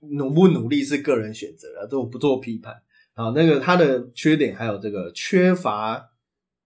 [0.00, 2.80] 努不努力是个人选择了，这我不做批判。
[3.14, 6.10] 好，那个他的缺点还有这个缺乏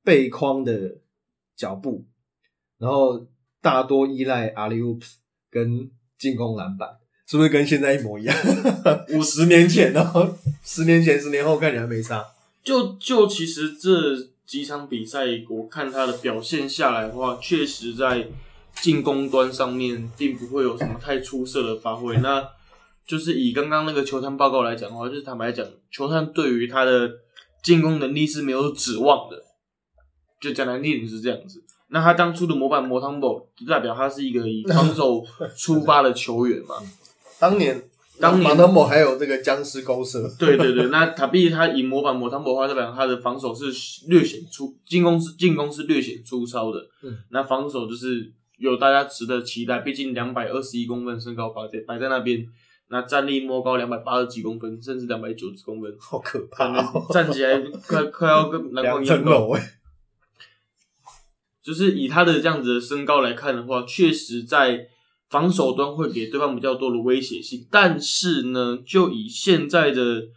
[0.05, 0.97] 背框的
[1.57, 2.05] 脚步，
[2.79, 3.27] 然后
[3.61, 5.15] 大多依赖阿里 oops
[5.51, 8.37] 跟进攻篮板，是不是跟现在一模一样？
[9.15, 12.25] 五十年前哦，十年前、十年后看起来没差。
[12.63, 18.27] 就就其实这几场比赛，我看他的表现下来的话，确实在
[18.83, 22.17] 进攻端上面并不会有什么太出色的发挥。
[22.19, 22.47] 那
[23.07, 27.11] 就是以刚刚那个球探报告来讲的话，就是坦白讲，球探对于他的
[27.63, 29.43] 进攻能力是没有指望的。
[30.41, 31.65] 就讲难听点是这样子。
[31.89, 35.25] 那他当初的模板摩汤博，就代表他是一个以防守
[35.57, 36.77] 出发的球员嘛。
[37.41, 37.83] 当年，
[38.21, 43.67] 当年马汤姆还有这个僵尸勾射，对对对，那塔比他以模板摩汤博的话，代表他的防守是
[44.07, 46.79] 略显粗，进攻是进攻是略显粗糙的。
[47.03, 52.47] 嗯，那防守就是有大家值得期待，毕竟两百二十一公分身高摆在摆在那边，
[52.89, 59.57] 那站立摸高两百八十几公分，甚至两百九十公分，好可怕、哦，站起来快快要跟篮筐两一样高。
[61.63, 64.89] 就是以他的这样子的身高来看的话，确实在
[65.29, 67.69] 防守端会给对方比较多的威胁性。
[67.71, 70.29] 但是呢，就以现在的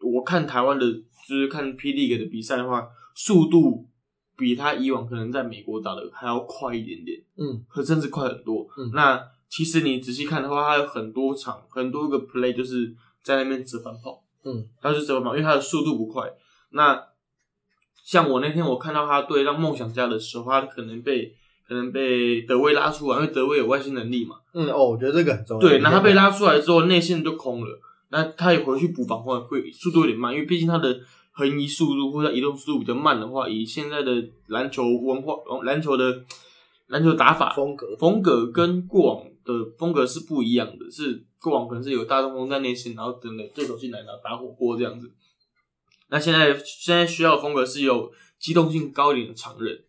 [0.00, 0.84] 我看台湾的，
[1.28, 3.88] 就是看 P League 的比赛的话，速度
[4.36, 8.66] 比他以往可能在美国打的还要快一点点，嗯，可甚至快很多。
[8.76, 16.28] 嗯那其实你仔细看的话，他有很多场很多个 play 就是在那边折返跑，嗯，他是折返跑，因为他的速度不快。
[16.70, 17.02] 那
[18.04, 21.34] 像我那天我看到他对让梦想家的时候，他可能被
[21.66, 24.36] 可能被德威拉出来，因为德威有外线能力嘛。
[24.52, 25.68] 嗯哦，我觉得这个很重要。
[25.68, 27.80] 对，那他被拉出来之后，内线就空了。
[28.10, 31.00] 那他也回去补防会会速度有点慢，因为毕竟他的
[31.36, 34.10] 横移速度或者移动速度比较慢的话，以现在的
[34.46, 36.24] 篮球文化、篮球的
[36.86, 45.12] 篮球打法风格，风格跟过往的风格是不一样的，是过往可能是有大中锋在内线，然后等着对手进来，然后打火锅这样子。
[46.08, 49.84] 那现在现在需要的风格是有机动性高一点的常人。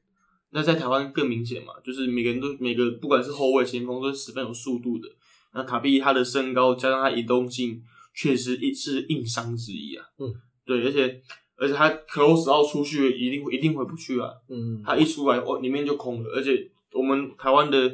[0.49, 5.07] 那在台湾更明显嘛，就是每个人都每个不管是后卫、前锋都是十分有速度的。
[5.53, 7.81] 那卡比他的身高加上他移动性，
[8.15, 10.05] 确实一是硬伤之一啊。
[10.17, 10.33] 嗯，
[10.67, 11.19] 对，而且
[11.55, 14.29] 而且他 close 到出去一定一定回不去啊。
[14.49, 16.29] 嗯，他一出来，哦，里面就空了。
[16.35, 17.91] 而且我们台湾的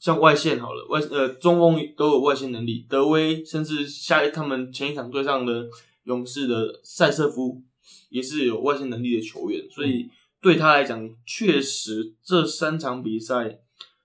[0.00, 5.68] 像外线好了，外呃中锋都有外线能力，德威甚至下一他们前一场对上的
[6.04, 7.62] 勇士的塞瑟夫
[8.08, 10.08] 也是有外线能力的球员，所以
[10.40, 13.58] 对他来讲，确实这三场比赛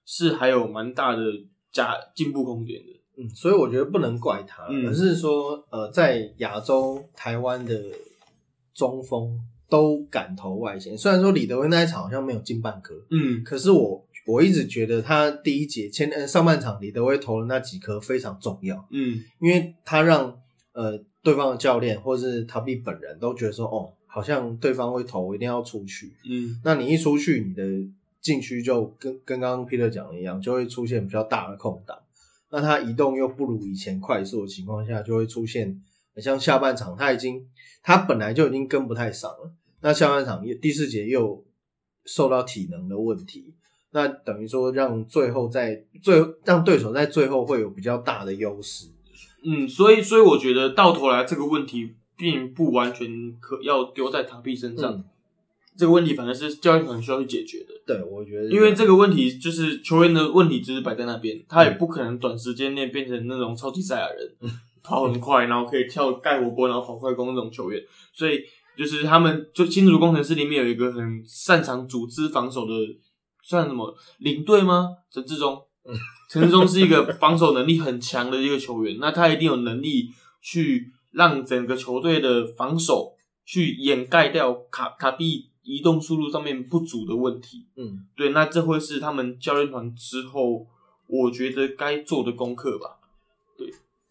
[0.06, 1.22] 是还有蛮大的
[1.72, 2.94] 加进步空间的。
[3.18, 7.74] 嗯，所以我觉得不能怪他，嗯而是说，呃，在亚洲台湾的
[8.80, 9.38] 中锋
[9.70, 10.98] 都敢投外线。
[10.98, 20.40] 虽然说李德威那一场好像没有进半颗，嗯可是我我一直觉得他第一节前呃上半场李德威投的那几颗非常重要，嗯因为他让
[20.72, 26.14] 呃对方的教练或是塔比本人都觉得说，哦，好像对方会投，我一定要出去。
[26.30, 27.64] 嗯那你一出去，你的
[28.22, 31.98] 禁区就跟跟刚刚 Peter 讲的一样，就会出现比较大的空档。
[32.52, 35.80] 那他移动又不如以前快速的情况下，就会出现
[36.20, 37.46] 像下半场他已经
[37.82, 39.52] 他本来就已经跟不太上了，
[39.82, 41.44] 那下半场第四节又
[42.06, 43.54] 受到体能的问题，
[43.92, 48.88] 那等于说让最后在最让对手在最后会有比较大的优势。
[49.44, 53.08] 嗯，所以所以我觉得到头来这个问题并不完全
[53.40, 54.94] 可要丢在塔比身上。
[54.94, 55.04] 嗯
[55.78, 64.30] 这个问题反而是教练团需要去解决的，对，我觉得因为这个问题就是球员的问题，只是摆在那边，他嗯也不可能短时间内变成那种超级赛亚人，
[64.84, 67.82] 跑很快，然后可以跳盖火锅，然后跑快攻那种球员。
[68.14, 68.40] 所以
[68.78, 72.74] 就是他们就新竹工程师里面有一个很擅长组织防守的，
[73.44, 74.88] 算什么领队吗？
[75.12, 75.94] 陈志忠，嗯
[76.30, 80.10] 陈志忠是一个防守能力很强的一个球员，那他一定有能力
[80.42, 83.14] 去让整个球队的防守
[83.46, 87.68] 去掩盖掉卡卡比移动速度上面不足的问题。
[87.76, 90.66] 嗯对，那这会是他们教练团之后，
[91.08, 92.99] 我觉得该做的功课吧。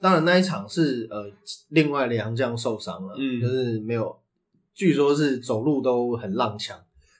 [0.00, 1.30] 当然那一场是呃
[1.68, 4.16] 另外两将受伤了，嗯就是没有，
[4.74, 6.76] 据说是走路都很踉跄，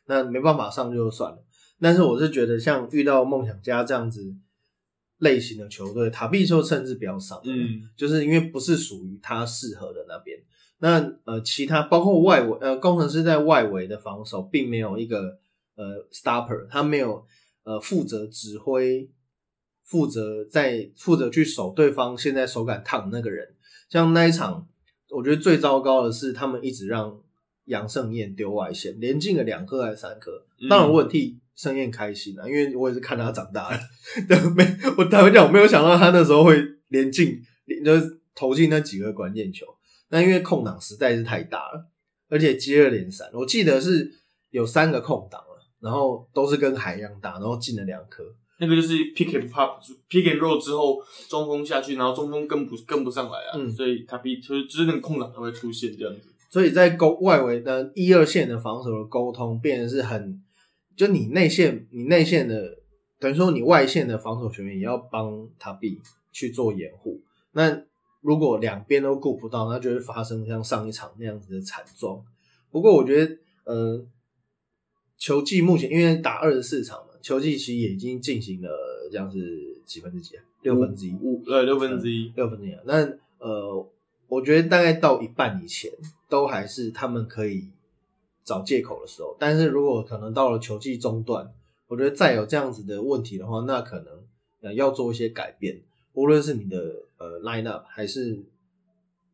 [0.07, 1.39] 那没办法上就算了。
[1.81, 4.35] 但是我是觉得像遇到梦想家这样子
[5.19, 10.39] 类型的球队，塔比就甚至不要上，嗯就是因为不是属于他适合的那边。
[10.81, 15.37] 那呃，其他包括外围呃，工程师在外围的防守并没有一个
[15.75, 17.27] 呃 stopper，他没有
[17.65, 19.11] 呃负责指挥，
[19.89, 23.55] 负责在负责去守对方现在手感烫的那个人。
[23.89, 24.69] 像那一场，
[25.11, 27.19] 我觉得最糟糕的是他们一直让
[27.65, 30.45] 杨胜燕丢外线，连进了两颗还是三颗。
[30.61, 33.81] 嗯当然我很替盛燕开心啊，因为我也是看他长大的。
[34.29, 34.65] 对，没
[34.99, 39.67] 我坦白讲，我没有想到他那时候会连进，连就是投进那几个关键球。
[40.11, 41.89] 那因为空档实在是太大了，
[42.29, 44.11] 而且接二连三，我记得是
[44.51, 48.25] 有三个空档了，然后都是跟海一样大，然后进了两颗。
[48.59, 56.23] 那个就是 pick and pop，pick and roll 之后中锋下去，然后中锋跟不跟不上来啊，嗯所以他比就是就是那个空档才会出现这样子。
[56.51, 60.43] 所以在沟外围的一二线的防守的沟通，变得是很，
[60.97, 62.79] 就你内线你内线的，
[63.21, 66.01] 等于说你外线的防守球员也要帮塔比
[66.33, 67.21] 去做掩护。
[67.53, 67.83] 那
[68.23, 72.21] 如果两边都顾不到，那就会发生像上一场那样子的惨状。
[72.71, 74.07] 不过我觉得，呃，
[75.17, 78.71] 球季目前因为打二十四场嘛，球季其实也已经进行了
[79.13, 80.43] 这样是几分之几啊？
[80.63, 82.81] 六分之一，五呃六分之一，六分之一啊。
[82.87, 83.07] 那
[83.39, 83.87] 呃，
[84.29, 85.93] 我觉得大概到一半以前，
[86.27, 87.69] 都还是他们可以
[88.43, 89.37] 找借口的时候。
[89.39, 91.53] 但是如果可能到了球季中段，
[91.87, 94.07] 我觉得再有这样子的问题的话，那可能
[94.63, 95.83] 呃要做一些改变，
[96.15, 96.79] 无论是你的
[97.19, 98.43] 呃 line up 还是，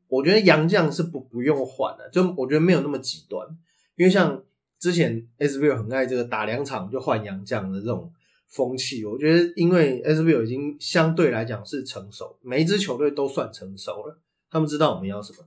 [0.09, 3.47] 我觉得杨将是不不用换的，就我觉得没有那么极端，
[3.95, 4.43] 因为像
[4.85, 8.13] 之前 s b l 很爱这个打两场就换洋将的这种
[8.51, 14.19] 风气，我觉得因为 s b l 已经相对来讲是成熟，每一支球队都算成熟了，
[14.51, 15.39] 他们知道我们要什么。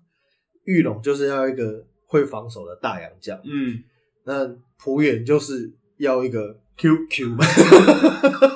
[0.63, 3.83] 玉龙就是要一个会防守的大洋将，嗯。
[4.23, 4.47] 那
[4.79, 7.45] 浦远就是要一个 Q Q 嘛，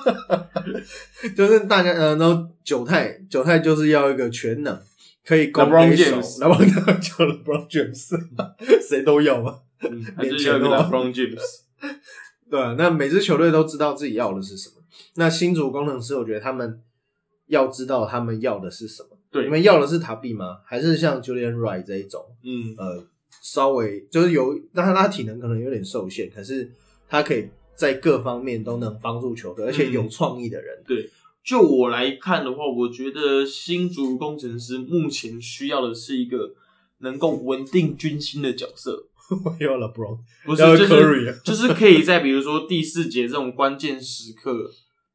[1.38, 4.82] 就是大家呃，然后九泰九泰就是要一个全能，
[5.24, 8.18] 可以攻守 James LeBron 就 LeBron James，
[8.82, 9.60] 谁都要嘛。
[9.90, 11.42] 嗯，还是要一个 LeBron James。
[12.50, 14.76] 对啊，那每支球队都知道自己要的是什么。
[15.16, 16.82] 那新竹工程师，我觉得他们
[17.48, 19.10] 要知道他们要的是什么。
[19.32, 20.60] 对你们要的是塔比吗？
[20.66, 22.24] 还是像 Julian Wright 这一种？
[22.44, 23.04] 嗯，呃，
[23.42, 26.70] 稍微就是有，但是他体能可能有点受限，可是
[27.08, 30.84] 他可以在各方面都能帮助球队，而且有创意的人。
[30.86, 31.10] 对。
[31.44, 36.54] 就我来看的话，我觉得新竹工程师目前需要的是一个
[37.00, 39.08] 能够稳定军心的角色，
[39.60, 44.70] 要了 Bro，不是要就是 Curry 啊 就是可以在比如说第四节这种关键时刻，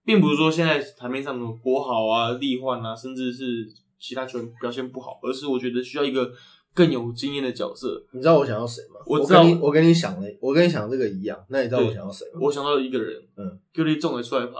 [0.04, 3.66] 并不是说现在台面上的国豪啊、力焕啊，甚至是
[3.98, 6.30] 其他球员表现不好，而是我觉得需要一个
[6.74, 8.04] 更有经验的角色。
[8.12, 9.00] 你知道我想要谁吗？
[9.06, 11.38] 我我知道跟你我跟你想的，我跟你想这个一样。
[11.48, 12.40] 那你知道我想要谁吗？
[12.42, 14.54] 我想到一个人，嗯，就你中得出来吧，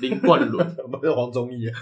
[0.00, 0.76] 林冠 伦。
[0.90, 1.74] 不是黄忠义啊。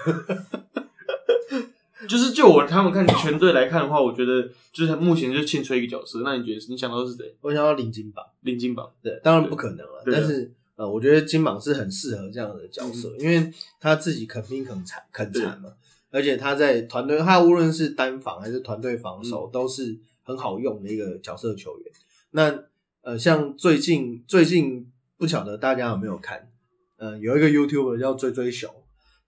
[2.07, 6.23] 就是就我他们看全队来看的话，我觉得就是目前就欠缺一个角色。
[6.25, 7.37] 那你觉得你想到的是谁？
[7.41, 8.25] 我想到林金榜。
[8.41, 8.91] 林金榜。
[9.03, 10.03] 对，当然不可能了。
[10.07, 15.73] 但是呃，我觉得金榜是很适合这样的角色，因为他自己肯拼肯惨肯惨嘛，
[16.11, 21.93] 而且他在团队，他无论是单防还是团队防守，都是很好用的一个角色球员。
[22.33, 22.65] 那
[23.03, 26.51] 呃，像最近最近不晓得大家有没有看，
[26.97, 28.71] 呃，有一个 YouTuber 叫追追熊。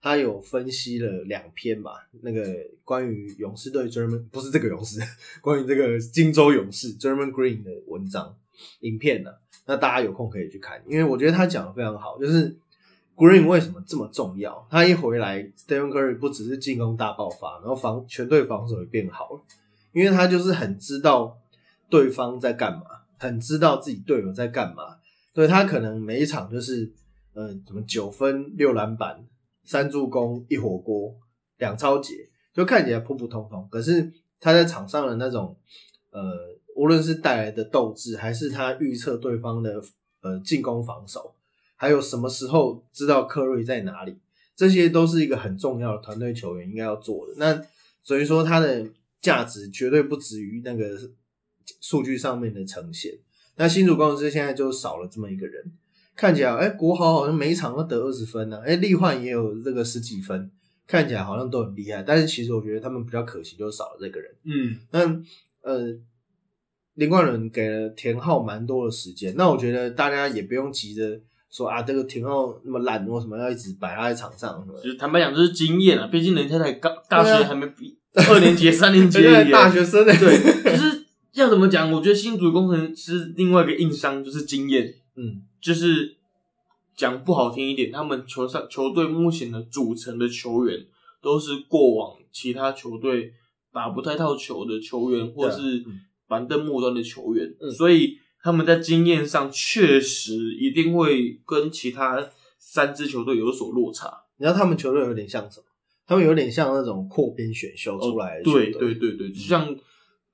[0.01, 5.01] 他有分析了两篇吧，那个关于勇士队 German 不是这个勇士，
[5.41, 8.33] 关于这个金州勇士 German Green 的文章
[8.79, 9.31] 影片呢、
[9.65, 12.55] 那大家有空可以去看，因为我觉得他讲的非常好，就是
[13.17, 14.65] Green 为什么这么重要？
[14.71, 19.41] 他一回来，Stephen Curry 不只是进攻大爆发，然后防全队防守也变好了，
[19.91, 21.37] 因为他就是很知道
[21.89, 22.85] 对方在干嘛，
[23.17, 24.99] 很知道自己队友在干嘛，
[25.33, 26.89] 对他可能每一场就是
[27.33, 29.25] 呃怎么九分六篮板。
[29.69, 31.15] 三助攻一火锅
[31.57, 33.67] 两超节，就看起来普普通通。
[33.69, 35.55] 可是他在场上的那种
[36.09, 39.79] 呃，无论是带来的斗志，还是他预测对方的
[40.21, 41.35] 呃进攻防守，
[41.75, 44.17] 还有什么时候知道科瑞在哪里，
[44.55, 47.35] 这些都是一个很重要的团队球员应该要做的。
[47.37, 47.63] 那
[48.01, 48.89] 所以说他的
[49.21, 50.97] 价值绝对不止于那个
[51.79, 53.19] 数据上面的呈现。
[53.57, 55.71] 那新主公司现在就少了这么一个人。
[56.19, 60.51] 看起来，哎、国豪好像每一场都得二十分呢、啊，哎、立焕也有这个十几分，
[60.85, 62.03] 看起来好像都很厉害。
[62.03, 64.29] 但是其实我觉得他们比较可惜，就是少了这个人。
[64.43, 64.99] 嗯，那
[65.61, 65.95] 呃，
[66.95, 71.17] 林冠伦给了田浩蛮多的时间，那我觉得大家也不用急着
[71.49, 74.67] 说啊，这个田浩那么懒，为什么要一直摆他在场上？
[74.83, 79.23] 是坦白讲，就是经验啊，毕竟人家才刚大学还没毕，二年级、三年级。
[79.49, 80.13] 大学生呢？
[80.19, 80.37] 对，
[80.69, 81.89] 就是要怎么讲？
[81.89, 86.15] 我觉得新竹工程师另外一个硬伤就是经验，嗯，就是
[86.95, 90.85] 讲不好听一点，他们球上球队目前的组成的球员
[91.21, 93.33] 都是过往其他球队
[93.73, 96.01] 打不太到球的球员，或是嗯。
[96.29, 97.71] 板凳末端的球员，嗯。
[97.71, 102.23] 所以他们在经验上确实一定会跟其他
[102.59, 104.25] 三支球队有所落差。
[104.37, 105.65] 你知道他们球队有点像什么？
[106.05, 109.75] 他们有点像那种扩编选秀出来的球队、哦对对对对，就像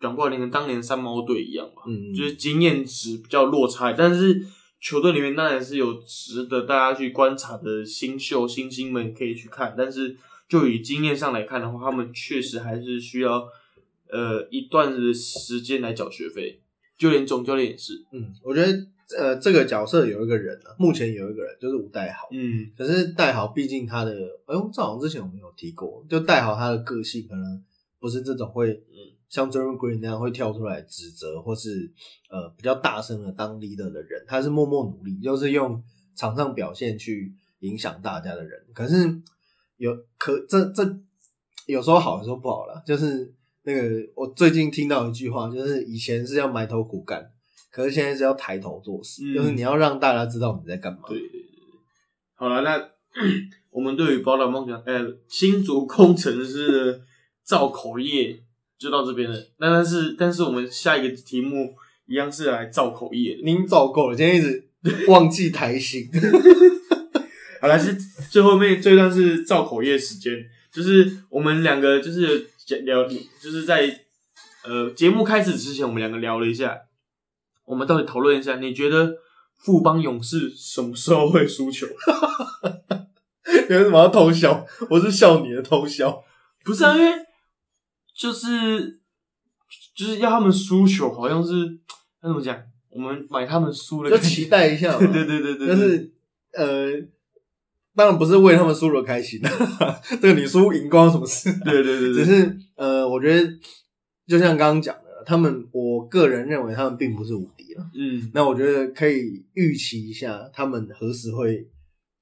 [0.01, 4.45] 讲不好听，跟当年三猫队一样吧，嗯，就是经验值比较落差，但是
[4.85, 10.15] 球队里面当然是有值得大家去观察的新秀新星们可以去看，但是
[10.47, 13.47] 就以经验上来看的话，他们确实还是需要
[14.11, 16.59] 呃一段的时间来缴学费，
[16.99, 22.27] 就连总教练也是，嗯，我觉得呃，这个角色有一个人啊，目前有一个人就是吴代豪。
[22.29, 22.69] 嗯。
[22.77, 24.11] 可是代豪毕竟他的，
[24.45, 27.59] 哎呦，这好像之前我们有提过，就代豪他的个性可能
[27.99, 31.91] 不是这种会嗯像 o Green 那样会跳出来指责或是
[32.29, 35.83] 呃比较大声的当 leader 的人，他是默默努力，就是用
[36.15, 38.65] 场上表现去影响大家的人。
[38.73, 39.21] 可是
[39.77, 40.83] 有可这这
[41.67, 42.81] 有时候好，有时候不好了。
[42.85, 43.81] 就是那个
[44.15, 47.31] 我最近听到一句话，就是以前是要埋头苦干，
[47.71, 51.01] 可是现在是要抬头做事，嗯就是你要让大家知道你在干嘛。
[51.07, 51.41] 对对对对，
[52.35, 52.91] 好了，那
[53.71, 57.01] 我们对于宝岛梦想，呃，新竹工程师的
[57.43, 58.39] 造口业
[58.77, 59.37] 就到这边了。
[59.57, 61.73] 那但是但是我们下一个题目
[62.05, 63.41] 一样是来造口业的。
[63.43, 64.63] 您造够了，今天一直
[65.07, 66.09] 忘记抬心。
[67.61, 67.95] 好了，是
[68.29, 70.33] 最后面这段是造口业时间，
[70.71, 72.47] 就是我们两个就是
[72.83, 74.01] 聊，就是在
[74.63, 76.77] 呃节目开始之前，我们两个聊了一下，
[77.65, 79.15] 我们到底讨论一下，你觉得
[79.57, 81.87] 富邦勇士什么时候会输球？
[83.67, 84.65] 你为什么要偷笑？
[84.89, 86.23] 我是笑你的偷笑。
[86.63, 87.11] 不是啊，因为
[88.15, 88.99] 就是
[89.95, 91.51] 就是要他们输球，好像是
[92.21, 92.57] 那怎么讲？
[92.89, 94.99] 我们买他们输了就，期待一下嘛。
[95.11, 96.13] 对对对对对，但是
[96.53, 96.91] 呃，
[97.93, 99.41] 当然不是为他们输了开心，
[100.21, 101.51] 这个你输赢关我什么事？
[101.65, 103.53] 对对对对，只是呃，我觉得
[104.25, 107.85] 就像刚刚讲的，他们我个人认为他们并不是无敌了。
[107.93, 111.67] 嗯那我觉得可以预期一下，他们何时会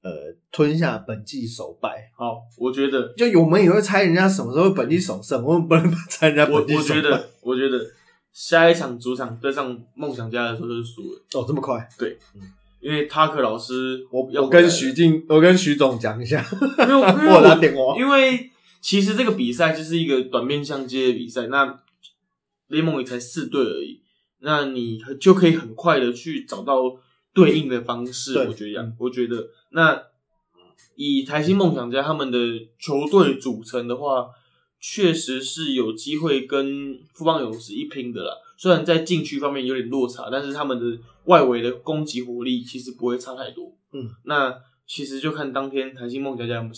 [0.03, 2.11] 呃吞下本季首败。
[2.15, 6.99] 好，我觉得就我们也会猜人家什么时候本季首胜，我们不能猜人家我本季首败。
[6.99, 7.79] 我觉得我觉得
[8.31, 11.87] 下一场主场对上梦想家的时候就是输了，哦，这么快。
[11.97, 12.17] 对
[12.81, 16.45] 因为塔克老师我我跟徐静，我跟徐总讲一下，
[16.79, 17.97] 因为因为我打电话。
[17.97, 18.49] 因为
[18.81, 21.79] 其实这个比赛就是一个短面相接的比赛，那
[22.67, 24.01] 联盟也才四队而已，
[24.39, 26.81] 那你就可以很快的去找到
[27.33, 28.37] 对应的方式。
[28.37, 30.03] 我觉得我觉得那
[30.95, 32.37] 以台新梦想家他们的
[32.77, 34.27] 球队组成的话，
[34.79, 38.33] 确实是有机会跟富邦勇士一拼的啦。
[38.57, 43.75] 虽然在禁区方面有点落差，但是他们的外围的攻击火力其实不会差太多。
[43.91, 44.55] 嗯，那
[44.85, 46.73] 其实就看当天台新梦想家有没有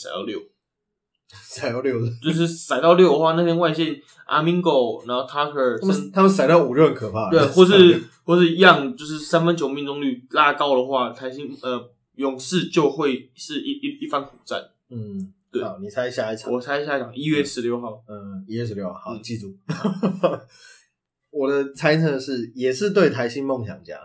[1.49, 1.99] 甩到六。
[2.21, 7.29] 就是甩到六的话，那天外线阿明狗，然后 Tucker，他们他们甩到五就很可怕。
[7.29, 14.61] 对， 或是或是一样，就是三分球命中率拉高的话，台新呃勇士就会是一一一番苦战。
[14.89, 16.51] 嗯，对好，你猜下一场？
[16.53, 19.55] 我猜下一场一月十六号，嗯，一月十六号，好，嗯记住。
[21.31, 23.99] 我的猜测是，也是对台新梦想家，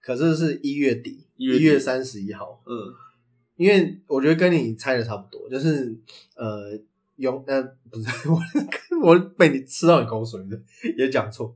[0.00, 2.62] 可是是一月底，1月底一月三十一号。
[2.66, 2.76] 嗯
[3.56, 5.96] 因为我觉得跟你猜的差不多，就是
[6.34, 6.78] 呃
[7.16, 8.38] 勇呃不是 我
[9.02, 10.60] 我被你吃到你口水的，
[10.96, 11.54] 也讲错。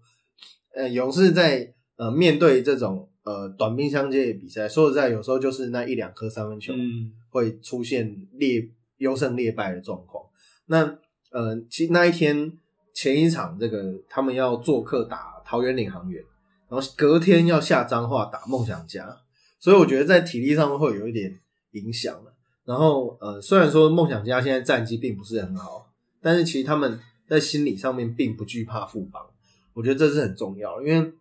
[0.75, 10.25] 呃，勇士在呃面对这种呃短兵相接的比赛，说实在，有时候就是那一两颗三分球，嗯会出现劣优胜劣败的状况。
[10.67, 10.99] 那
[11.31, 12.53] 呃，其实那一天
[12.95, 16.23] 前一场这个他们要做客打桃园领航员，
[16.69, 19.17] 然后隔天要下彰化打梦想家，
[19.59, 21.39] 所以我觉得在体力上会有一点
[21.73, 22.33] 影响了。
[22.65, 25.91] 然后呃，虽然说梦想家现在战绩并不是很好，
[26.21, 29.25] 但是其实他们在心理上面并不惧怕富邦，
[29.73, 31.13] 我觉得这是很重要的，因为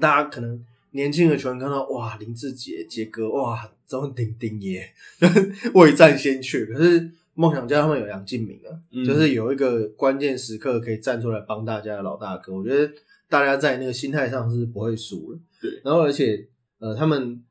[0.00, 4.92] 大家可能年轻的球员看到哇林志杰杰哥哇这么顶顶耶，
[5.74, 6.64] 未战先怯。
[6.66, 12.92] 可是梦想家他们有杨敬明啊，嗯就是有一个关键时刻可以站出来帮大家的老大哥，我觉得
[13.28, 15.40] 大家在那个心态上是不会输的。
[15.60, 16.48] 对，然后而且
[16.78, 17.42] 呃，他们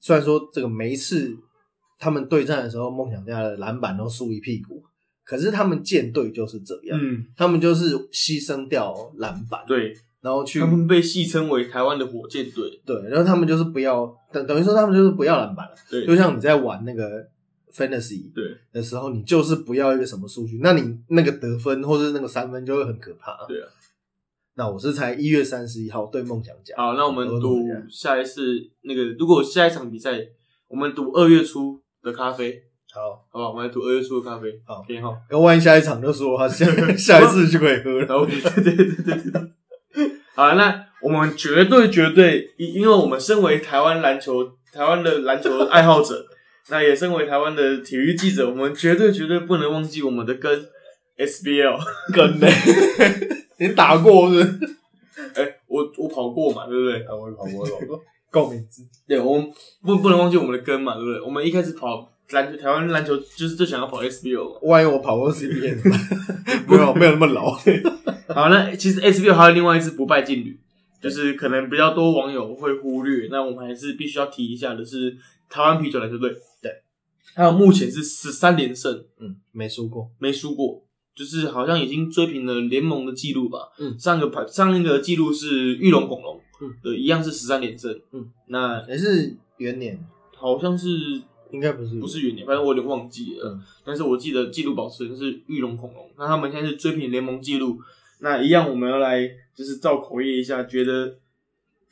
[0.00, 1.36] 虽然说这个每一次
[1.98, 4.82] 他们对战的时候，梦想家的篮板都输一屁股，
[5.24, 12.80] 可是他们舰队就是这样，嗯，他们就是牺牲掉篮板，，对然后去他们被戏称为台湾的火箭队。
[12.84, 17.26] 对，然后他们就是不要等等于说他们就是不要篮板了，对就像你在玩那个
[17.72, 23.46] fantasy 对的时候，你就是不要一个什么数据，那你那个得分或者那个三分就会很可怕。
[23.46, 23.68] 对啊。
[24.58, 26.74] 那我是猜一月三十一号对梦想家。
[26.76, 30.18] 好，那我们俄赌下一次那个，如果下一场比赛，
[30.66, 32.60] 我们赌二月初的咖啡，
[32.92, 33.50] 好，好吧？
[33.50, 35.16] 我们来赌二月初的咖啡，好编号。
[35.30, 36.66] 要万一下一场就说的话，下
[36.98, 38.26] 下一次就可以喝了。
[38.26, 40.10] 对对对对对对。
[40.34, 46.26] 好，那我们绝对绝对，因因为我们身为台湾篮球台湾的篮球爱好者，
[46.70, 50.66] 那也身为台湾的体育记者，我们绝对绝对不能忘记我们的根
[51.16, 51.78] SBL。
[52.12, 52.48] 跟呢？
[53.58, 54.76] 你打过是不是？
[55.34, 57.02] 哎、我我跑过嘛，对不对？
[57.02, 58.02] 啊，我也跑过，跑过。
[58.30, 58.86] 够名字。
[59.06, 59.50] 对，我们
[59.82, 61.20] 不不能忘记我们的根嘛，对不对？
[61.22, 64.58] 我们一开始跑篮球，台湾篮球就是最想要跑 SBO 嘛。
[64.62, 65.82] 万一我跑过 CBA 呢
[66.68, 67.52] 没有没有那么老。
[68.28, 70.60] 好，那其实 SBO 还有另外一支不败劲旅，
[71.00, 75.16] 就是可能比较多网友会忽略，那我们还是必须要提一下的是
[75.48, 76.70] 台湾啤酒篮球队，对，
[77.34, 80.82] 还有目前是十三连胜，嗯，没输过，没输过，
[81.18, 83.72] 就是好像已经追平了联盟的记录吧。
[83.78, 83.98] 嗯。
[83.98, 89.98] 上个排上一个记录是玉龙恐龙，嗯，对，一样是十三连胜，嗯，那也是元年，
[90.36, 90.88] 好像是
[91.50, 93.50] 应该不是，不是元年，反正我有点忘记了。
[93.50, 93.60] 嗯。
[93.84, 97.80] 但是我记得记录保持人是玉龙恐龙，那他们现在是追平联盟记录。
[98.20, 101.18] 那一样，我们要来就是照口译一下，觉得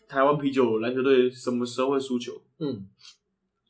[0.09, 2.33] 台湾啤酒篮球队什么时候会输球？
[2.59, 2.87] 嗯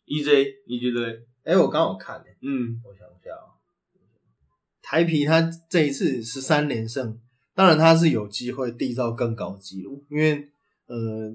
[0.07, 1.21] ，？EJ，你觉得嘞？
[1.45, 3.55] 哎、我刚好看、欸，嗯，我想一下啊、
[4.89, 7.18] 台啤他这一次十三连胜，
[7.57, 10.49] 当然他是有机会缔造更高纪录，因为
[10.87, 11.34] 呃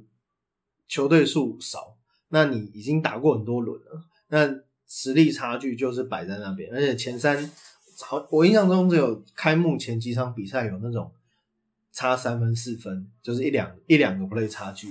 [0.87, 1.97] 球队数少，
[2.29, 7.51] 那你已经打过很多轮了，那实力差距就是摆在那边，而且前三
[7.99, 11.11] 好，我印象中只有开幕前几场比赛有那种
[11.91, 14.87] 差三分四分，就是一两一两个 play 差距，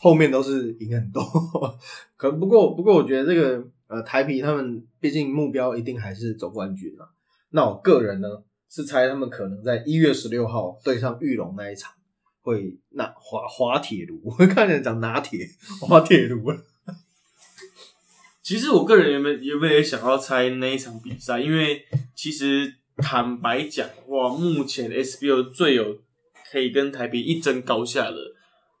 [0.00, 1.22] 后面都是赢很多。
[2.18, 7.06] 可不过不过，我觉得这个呃台啤他们毕竟目标一定还是走冠军啊。
[7.50, 8.28] 那我个人呢
[8.68, 11.92] 是猜他们可能在一月十六号对上玉龙那一场
[12.42, 15.46] 会拿滑滑铁卢，我 看人讲拿铁
[15.80, 16.52] 滑铁卢。
[18.42, 21.84] 其实我个人原本原本也想要猜那一场比赛，因为
[22.14, 25.98] 其实坦白讲的话，目前 SBO 最有
[26.50, 28.16] 可以跟台北一争高下的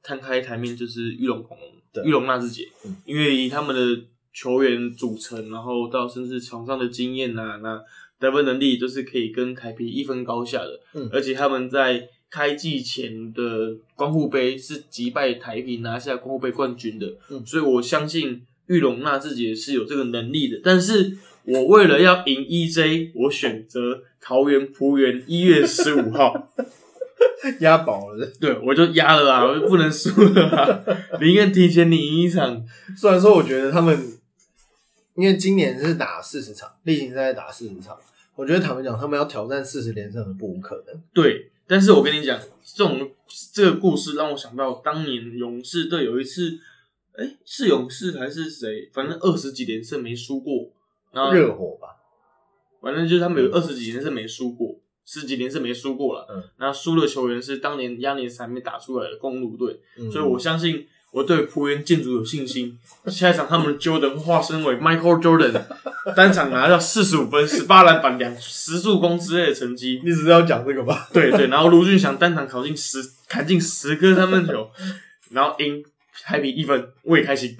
[0.02, 1.56] 摊开台面就是玉龙恐
[1.92, 7.80] 对龙、玉龙纳智捷嗯，因为以他们的球员组成，然后到甚至场上的经验呐、那
[8.20, 11.08] 得分能力都是可以跟台啤一分高下的，嗯。
[11.12, 17.44] 而且他们在开季前的光复杯是击败台啤拿下光复杯冠军的，嗯。
[17.44, 20.60] 所以我相信玉龙纳自己是有这个能力的。
[20.62, 26.52] 但是我为了要赢 EJ，我选择桃园璞园一月十五号，
[27.60, 30.84] 押宝了，对我就压了啊，我就不能输了啊，
[31.20, 32.62] 宁愿提前你赢一场。
[32.96, 33.98] 虽然说我觉得他们
[35.16, 37.96] 因为今年是打四十场，例行赛打四十场，
[38.40, 41.02] 我觉得坦白讲，他们要挑战四十连胜的不无可能。
[41.12, 43.10] 对，但是我跟你讲，这种
[43.52, 46.58] 这个故事让我想到当年勇士队有一次，
[47.12, 48.88] 哎、是勇士还是谁？
[48.94, 50.72] 反正二十几连胜没输过，
[51.12, 51.88] 然后热火吧，
[52.80, 56.26] 反正就是他们有二十几连胜没输过，十几连胜没输过了。
[56.30, 62.78] 嗯，那输的球员是当年亚年赛没打出来的公路队，嗯所以我相信我对璞园建筑有信心。
[63.06, 65.60] 下一场他们的 Jordan 会化身为 Michael Jordan，
[66.14, 70.00] 单场拿到四十五分、十八篮板、两十助攻之类的成绩。
[70.04, 71.08] 你只是要讲这个吧？
[71.12, 72.98] 对对，然后卢俊祥单场考进十
[73.28, 74.70] 砍进十颗三分球，
[75.30, 75.82] 然后赢
[76.12, 77.56] 还比一分，我也开心。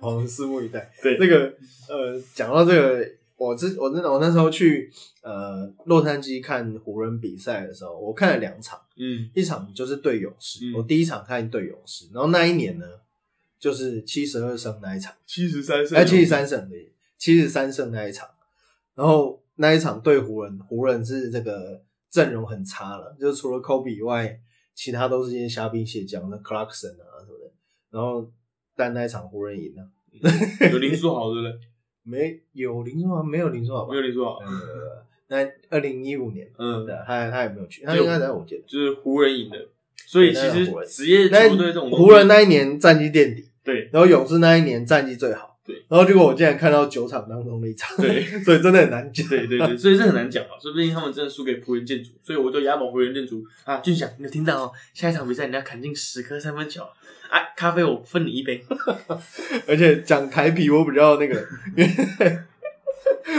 [0.00, 0.90] 我们拭目以待。
[1.02, 1.52] 对这个
[1.88, 3.06] 呃，讲到这个，
[3.44, 4.90] 我之我真的我那时候去
[5.22, 9.30] 呃洛杉矶看湖人比赛的时候，我看了两场，嗯。
[9.34, 10.74] 一场就是对勇士，嗯。
[10.74, 12.86] 我第一场看对勇士，然后那一年呢，
[13.58, 16.76] 就是七十二胜那一场，七十三胜哎，七十三胜的，
[17.18, 18.28] 七十三胜那一场，
[18.94, 24.40] 然后那一场对湖人，湖人是这个阵容很差了，就是除了 Kobe 以外，
[24.74, 27.52] 其他都是一些虾兵蟹将，那 Clarkson 啊什么的，
[27.90, 28.30] 然后
[28.74, 29.88] 但那一场湖人赢了，
[30.72, 31.60] 有林书豪对不对？
[32.04, 33.96] 没有林书豪，没有林书豪吧没？
[33.96, 38.62] 有林书豪，呃，那二零一五年，嗯对，，他他也没有去，他应该在我记得。
[38.66, 39.56] 就是湖人赢的。
[40.06, 49.26] 所以其实职业但球队这种湖人那一年战绩垫底，对然后勇士那一年战绩最好，对，然后结果我竟然看到九场当中的一场，对 所以真的很难讲。
[49.28, 53.78] 对对对，所以这很难讲啊，说不定他们真的输给湖人建筑，所以我就押宝湖人建筑啊。
[53.78, 54.72] 俊祥，你有听到哦？
[54.92, 56.82] 下一场比赛你要砍进十颗三分球，
[57.30, 58.62] 啊，咖啡我分你一杯。
[59.66, 61.34] 而且讲台啤，我比较那个，
[61.76, 61.82] 因
[62.20, 62.38] 为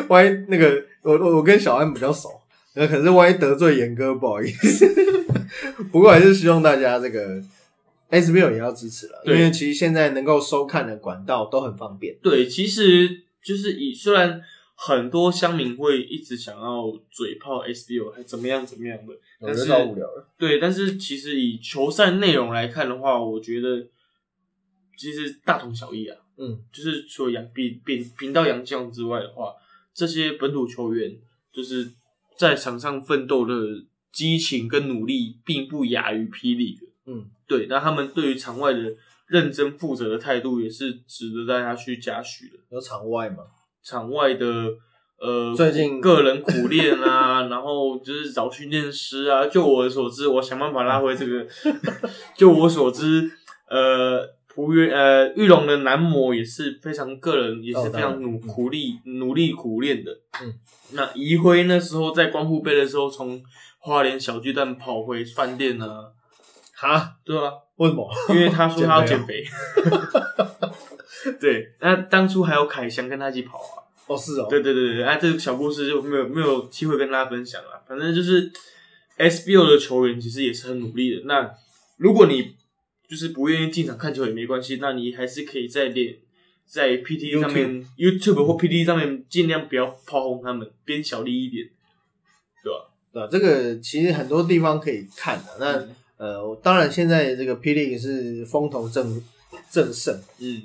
[0.08, 2.30] 万一那个我我我跟小安比较熟，
[2.74, 4.88] 那可是万一得罪严哥，不好意思。
[5.92, 7.40] 不过还是希望大家这个
[8.16, 12.18] SBL 也要支持了，因对为其实现在能够收看的管道都很方便。
[12.22, 14.42] 对，其实就是以虽然
[14.76, 20.28] 很多乡民会一直想要嘴炮 SBO 还怎么样怎么样的，但是超无聊了。
[20.38, 23.88] 对，但是其实以球赛内容来看的话，我觉得
[24.98, 26.18] 其实大同小异啊。
[26.38, 29.54] 嗯，就是除了洋比比频道杨将之外的话，
[29.94, 31.18] 这些本土球员
[31.54, 31.90] 就是
[32.38, 33.54] 在场上奋斗的
[34.12, 36.88] 激情跟努力，并不亚于霹雳的。
[37.06, 38.80] 嗯，对，那他们对于场外的
[39.28, 42.58] 认真负责的态度，也是值得大家去嘉许的。
[42.72, 43.38] 有场外吗？
[43.84, 44.46] 场外的
[45.20, 49.48] 呃，最近个人苦练啊， 然后就是找训练师啊。
[49.48, 51.46] 就我所知，我想办法拉回这个。
[52.36, 53.32] 就我所知，
[53.70, 60.12] 呃，璞园呃玉龙的男模也是非常个人，也是非常努苦力努力苦练的。
[60.42, 60.54] 嗯，
[60.94, 63.42] 那怡辉那时候在光复杯的时候，从
[63.80, 66.12] 花莲小巨蛋跑回饭店啊，
[66.76, 68.08] 哈，对啊，为什么？
[68.30, 69.44] 因为他说他要减减肥。
[71.40, 73.82] 对，那当初还有凯翔跟他一起跑啊。
[74.08, 77.82] 哦，是哦，对对对对，啊，这个小故事就没有没有机会跟大家分享了。
[77.88, 78.52] 反正就是
[79.18, 81.22] SBO 的球员其实也是很努力的。
[81.26, 81.50] 那
[81.98, 82.56] 如果你
[83.10, 86.18] 就是不愿意进场看球也没关系，那你还是可以在练
[86.68, 91.68] 在 PT 上面 YouTube 或 PT 上面尽量不要炮轰他们，编小力一点，
[92.64, 92.92] 对吧？
[93.12, 93.30] 对吧？
[93.32, 95.58] 这个其实很多地方可以看的。
[95.60, 99.22] 那嗯呃，当然现在这个霹雳是风头正
[99.70, 100.64] 正盛，嗯，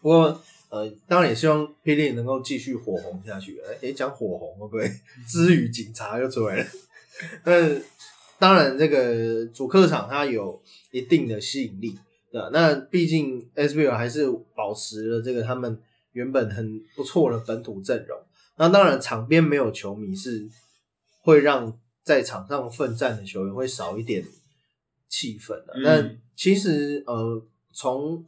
[0.00, 3.60] 不过呃，当然也希望霹雳能够继续火红下去。
[3.80, 4.88] 诶，讲火红会不会
[5.28, 6.66] 之语警察又出来了？
[7.44, 7.82] 但
[8.38, 10.60] 当然，这个主客场它有
[10.90, 11.98] 一定的吸引力，
[12.30, 12.50] 对吧？
[12.52, 15.78] 那毕竟 SBL 还是保持了这个他们
[16.12, 18.18] 原本很不错的本土阵容。
[18.56, 20.46] 那当然，场边没有球迷是
[21.22, 24.22] 会让在场上奋战的球员会少一点
[25.16, 25.72] 气氛的。
[25.76, 27.42] 嗯那其实呃，
[27.72, 28.22] 从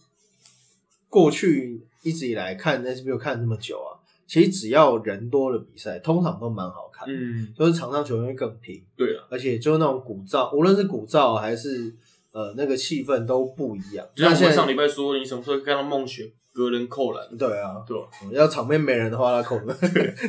[1.11, 8.83] 过去一直以来看 SBL 看这么久啊，其实只要人多的比赛，通常都蛮好看，嗯，就是场上球员会更拼。
[8.97, 11.93] 对啊，而且就是那种鼓噪，无论是鼓噪还是
[12.33, 14.07] 呃那个气氛都不一样。
[14.15, 17.37] 就像上礼拜说，你什么时候看到梦雪隔人扣篮？
[17.37, 18.09] 对啊，对吧？
[18.33, 19.61] 要场面没人的话，他扣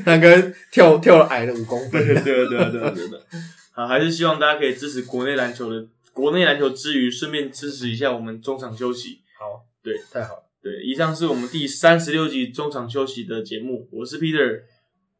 [0.05, 2.05] 那跟 跳跳矮了五公分。
[2.05, 3.23] 对啊，对啊，对啊，对啊，对啊。
[3.71, 5.87] 好，还是希望大家可以支持国内篮球的，
[6.19, 9.21] 国内篮球之余，顺便支持一下我们中场休息。
[9.39, 10.43] 好，对，太好了。
[10.61, 14.63] 对，以上是我们第三十六集中场休息的节目，我是 Peter，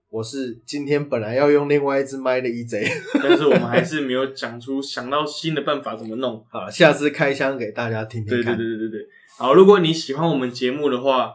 [0.10, 2.86] 我是今天本来要用另外一支麦的 EJ，
[3.24, 6.46] 但是我们还是没有讲出想到新的办法怎么弄。
[6.52, 8.58] 好，下次开箱给大家听听对对看。
[8.58, 9.08] 对对对对。
[9.38, 11.32] 好，如果你喜欢我们节目的话，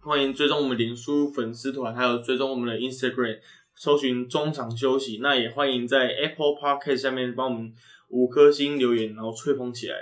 [0.00, 3.38] 欢迎追踪我们脸书粉丝团，还有追踪我们的 Instagram，
[3.74, 5.18] 搜寻中场休息。
[5.20, 7.72] 那也欢迎在 Apple Podcast 下面帮我们
[8.12, 9.94] 五颗星留言，然后吹捧起来。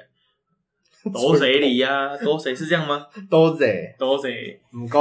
[1.15, 2.15] 都谁你呀？
[2.19, 3.07] 都谁是这样吗？
[3.31, 4.61] 多谢，都谁？
[4.77, 5.01] 唔该，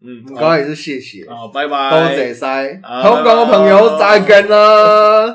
[0.00, 1.90] 嗯，唔该也是谢谢，好，拜拜。
[1.90, 5.34] 多谢晒，港嘅朋友再见啦。